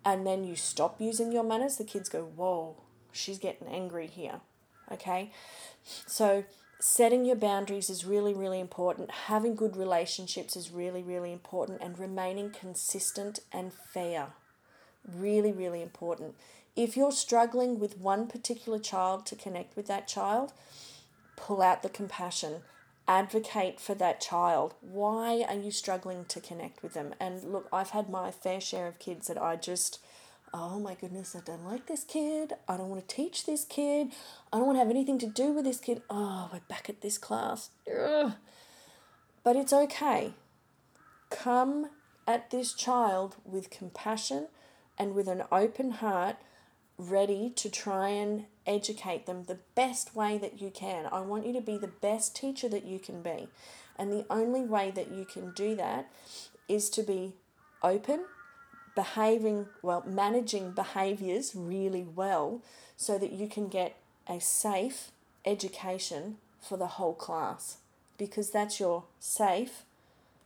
and 0.03 0.25
then 0.25 0.43
you 0.43 0.55
stop 0.55 0.99
using 1.01 1.31
your 1.31 1.43
manners, 1.43 1.77
the 1.77 1.84
kids 1.84 2.10
go, 2.10 2.23
Whoa, 2.23 2.75
she's 3.12 3.39
getting 3.39 3.67
angry 3.67 4.08
here. 4.08 4.41
Okay? 4.91 5.31
So, 6.05 6.43
setting 6.79 7.25
your 7.25 7.36
boundaries 7.36 7.89
is 7.89 8.05
really, 8.05 8.34
really 8.34 8.60
important. 8.60 9.12
Having 9.12 9.55
good 9.55 9.75
relationships 9.75 10.55
is 10.55 10.71
really, 10.71 11.01
really 11.01 11.31
important. 11.34 11.81
And 11.81 11.97
remaining 11.97 12.51
consistent 12.51 13.39
and 13.51 13.73
fair. 13.73 14.27
Really, 15.08 15.51
really 15.51 15.81
important 15.81 16.36
If 16.76 16.98
you're 16.98 17.12
struggling 17.12 17.80
with 17.80 17.98
one 17.98 18.28
particular 18.28 18.80
child 18.80 19.26
to 19.28 19.36
connect 19.36 19.76
with 19.76 19.88
that 19.88 20.08
child, 20.08 20.54
pull 21.36 21.62
out 21.62 21.84
the 21.84 21.90
compassion 21.90 22.62
advocate 23.08 23.80
for 23.80 23.94
that 23.96 24.20
child. 24.20 24.74
Why 24.82 25.46
are 25.48 25.56
you 25.56 25.72
struggling 25.72 26.26
to 26.26 26.40
connect 26.40 26.82
with 26.82 26.94
them? 26.94 27.14
And 27.20 27.44
look, 27.44 27.68
I've 27.72 27.92
had 27.92 28.10
my 28.10 28.32
fair 28.32 28.60
share 28.60 28.88
of 28.88 29.00
kids 29.00 29.28
that 29.28 29.42
I 29.42 29.56
just, 29.56 30.00
oh 30.54 30.80
my 30.80 30.96
goodness, 30.96 31.36
I 31.36 31.42
don't 31.42 31.66
like 31.66 31.86
this 31.86 32.04
kid. 32.04 32.54
I 32.68 32.78
don't 32.78 32.90
want 32.90 33.08
to 33.08 33.16
teach 33.16 33.46
this 33.46 33.66
kid. 33.66 34.10
I 34.52 34.58
don't 34.58 34.66
want 34.66 34.78
to 34.78 34.80
have 34.80 34.90
anything 34.90 35.20
to 35.20 35.28
do 35.28 35.52
with 35.52 35.66
this 35.66 35.80
kid. 35.80 36.02
Oh, 36.10 36.50
we're 36.52 36.62
back 36.68 36.90
at 36.90 37.02
this 37.02 37.18
class. 37.18 37.70
Ugh. 37.88 38.34
But 39.44 39.56
it's 39.56 39.74
okay. 39.74 40.34
Come 41.30 41.90
at 42.28 42.50
this 42.50 42.74
child 42.74 43.36
with 43.46 43.70
compassion 43.70 44.48
and 44.98 45.14
with 45.14 45.28
an 45.28 45.44
open 45.52 45.92
heart, 45.92 46.38
ready 46.97 47.51
to 47.55 47.69
try 47.69 48.10
and 48.10 48.45
educate 48.65 49.25
them 49.25 49.43
the 49.43 49.60
best 49.75 50.15
way 50.15 50.38
that 50.38 50.62
you 50.62 50.69
can. 50.69 51.08
I 51.12 51.21
want 51.21 51.45
you 51.45 51.53
to 51.53 51.62
be 51.62 51.77
the 51.77 51.88
best 51.88 52.36
teacher 52.36 52.69
that 52.69 52.86
you 52.86 52.99
can 52.99 53.21
be. 53.21 53.47
And 53.97 54.12
the 54.12 54.25
only 54.29 54.62
way 54.62 54.91
that 54.91 55.12
you 55.12 55.25
can 55.25 55.51
do 55.51 55.75
that 55.75 56.10
is 56.67 56.89
to 56.91 57.03
be 57.03 57.34
open, 57.84 58.25
behaving 58.95 59.67
well, 59.81 60.03
managing 60.05 60.71
behaviors 60.71 61.53
really 61.55 62.03
well 62.03 62.62
so 62.97 63.17
that 63.17 63.31
you 63.31 63.47
can 63.47 63.67
get 63.67 63.95
a 64.27 64.39
safe 64.39 65.12
education 65.45 66.38
for 66.60 66.77
the 66.77 66.88
whole 66.88 67.13
class 67.13 67.77
because 68.17 68.51
that's 68.51 68.79
your 68.79 69.03
safe, 69.19 69.84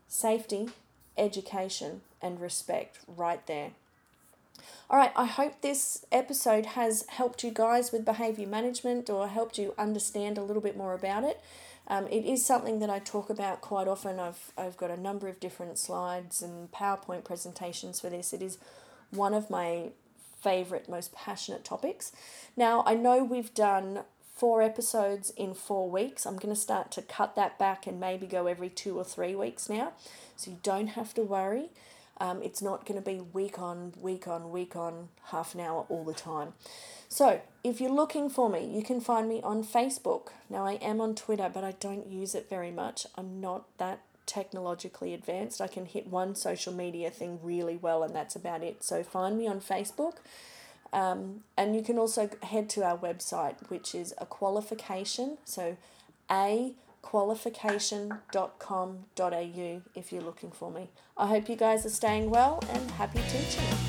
safety, 0.08 0.70
education, 1.18 2.02
and 2.22 2.42
respect 2.42 3.00
right 3.08 3.46
there. 3.48 3.72
All 4.90 4.98
right, 4.98 5.12
I 5.16 5.26
hope 5.26 5.62
this 5.62 6.06
episode 6.12 6.66
has 6.68 7.06
helped 7.10 7.44
you 7.44 7.52
guys 7.52 7.92
with 7.92 8.06
behavior 8.06 8.48
management 8.48 9.10
or 9.10 9.28
helped 9.28 9.58
you 9.58 9.74
understand 9.78 10.38
a 10.38 10.44
little 10.44 10.62
bit 10.62 10.76
more 10.76 10.94
about 10.94 11.24
it. 11.24 11.42
Um, 11.88 12.08
it 12.08 12.26
is 12.26 12.46
something 12.46 12.80
that 12.80 12.90
I 12.90 13.00
talk 13.00 13.30
about 13.30 13.62
quite 13.62 13.88
often. 13.88 14.20
I've, 14.20 14.52
I've 14.58 14.78
got 14.78 14.92
a 14.92 14.98
number 14.98 15.28
of 15.28 15.40
different 15.40 15.78
slides 15.78 16.42
and 16.42 16.72
PowerPoint 16.72 17.24
presentations 17.24 18.00
for 18.00 18.10
this. 18.10 18.32
It 18.32 18.42
is 18.42 18.58
one 19.12 19.34
of 19.34 19.50
my 19.50 19.90
favorite, 20.42 20.88
most 20.88 21.14
passionate 21.14 21.64
topics. 21.64 22.12
Now, 22.56 22.84
I 22.86 22.94
know 22.94 23.24
we've 23.24 23.54
done 23.54 24.02
four 24.36 24.62
episodes 24.62 25.32
in 25.32 25.54
four 25.54 25.90
weeks. 25.90 26.26
I'm 26.26 26.38
going 26.38 26.54
to 26.54 26.60
start 26.60 26.92
to 26.92 27.02
cut 27.02 27.36
that 27.36 27.60
back 27.60 27.88
and 27.88 28.00
maybe 28.00 28.26
go 28.26 28.48
every 28.48 28.70
two 28.70 28.98
or 28.98 29.04
three 29.04 29.36
weeks 29.36 29.68
now. 29.68 29.94
So 30.38 30.52
you 30.52 30.58
don't 30.64 30.88
have 30.88 31.14
to 31.16 31.24
worry. 31.24 31.70
Um, 32.20 32.42
it's 32.44 32.62
not 32.62 32.86
going 32.86 33.02
to 33.02 33.06
be 33.06 33.22
week 33.22 33.60
on, 33.60 33.94
week 34.00 34.28
on, 34.28 34.52
week 34.52 34.76
on, 34.76 35.10
half 35.26 35.54
an 35.56 35.62
hour 35.62 35.86
all 35.90 36.04
the 36.04 36.14
time. 36.14 36.54
So, 37.08 37.42
if 37.64 37.80
you're 37.80 37.92
looking 37.92 38.30
for 38.30 38.50
me, 38.50 38.66
you 38.66 38.84
can 38.84 39.02
find 39.02 39.28
me 39.28 39.42
on 39.42 39.64
Facebook. 39.64 40.30
Now, 40.50 40.66
I 40.66 40.74
am 40.74 41.02
on 41.02 41.16
Twitter, 41.16 41.50
but 41.52 41.64
I 41.64 41.72
don't 41.72 42.08
use 42.08 42.36
it 42.36 42.50
very 42.50 42.72
much. 42.72 43.08
I'm 43.16 43.40
not 43.40 43.66
that 43.78 44.02
technologically 44.26 45.14
advanced. 45.14 45.60
I 45.60 45.68
can 45.68 45.86
hit 45.86 46.08
one 46.08 46.36
social 46.36 46.74
media 46.74 47.10
thing 47.10 47.40
really 47.42 47.78
well, 47.78 48.04
and 48.04 48.14
that's 48.14 48.36
about 48.36 48.64
it. 48.64 48.84
So, 48.84 49.02
find 49.02 49.38
me 49.38 49.48
on 49.48 49.62
Facebook. 49.62 50.18
Um, 50.92 51.42
and 51.56 51.76
you 51.76 51.84
can 51.84 51.98
also 51.98 52.30
head 52.44 52.70
to 52.72 52.84
our 52.84 52.98
website, 52.98 53.70
which 53.70 53.96
is 53.96 54.14
a 54.18 54.26
qualification. 54.26 55.38
So, 55.46 55.78
a 56.30 56.74
qualification.com.au 57.02 59.82
if 59.96 60.12
you're 60.12 60.22
looking 60.22 60.52
for 60.52 60.70
me. 60.72 60.90
I 61.18 61.28
hope 61.28 61.50
you 61.50 61.56
guys 61.56 61.86
are 61.86 61.90
staying 61.90 62.30
well 62.30 62.62
and 62.72 62.92
happy 62.92 63.22
teaching. 63.30 63.89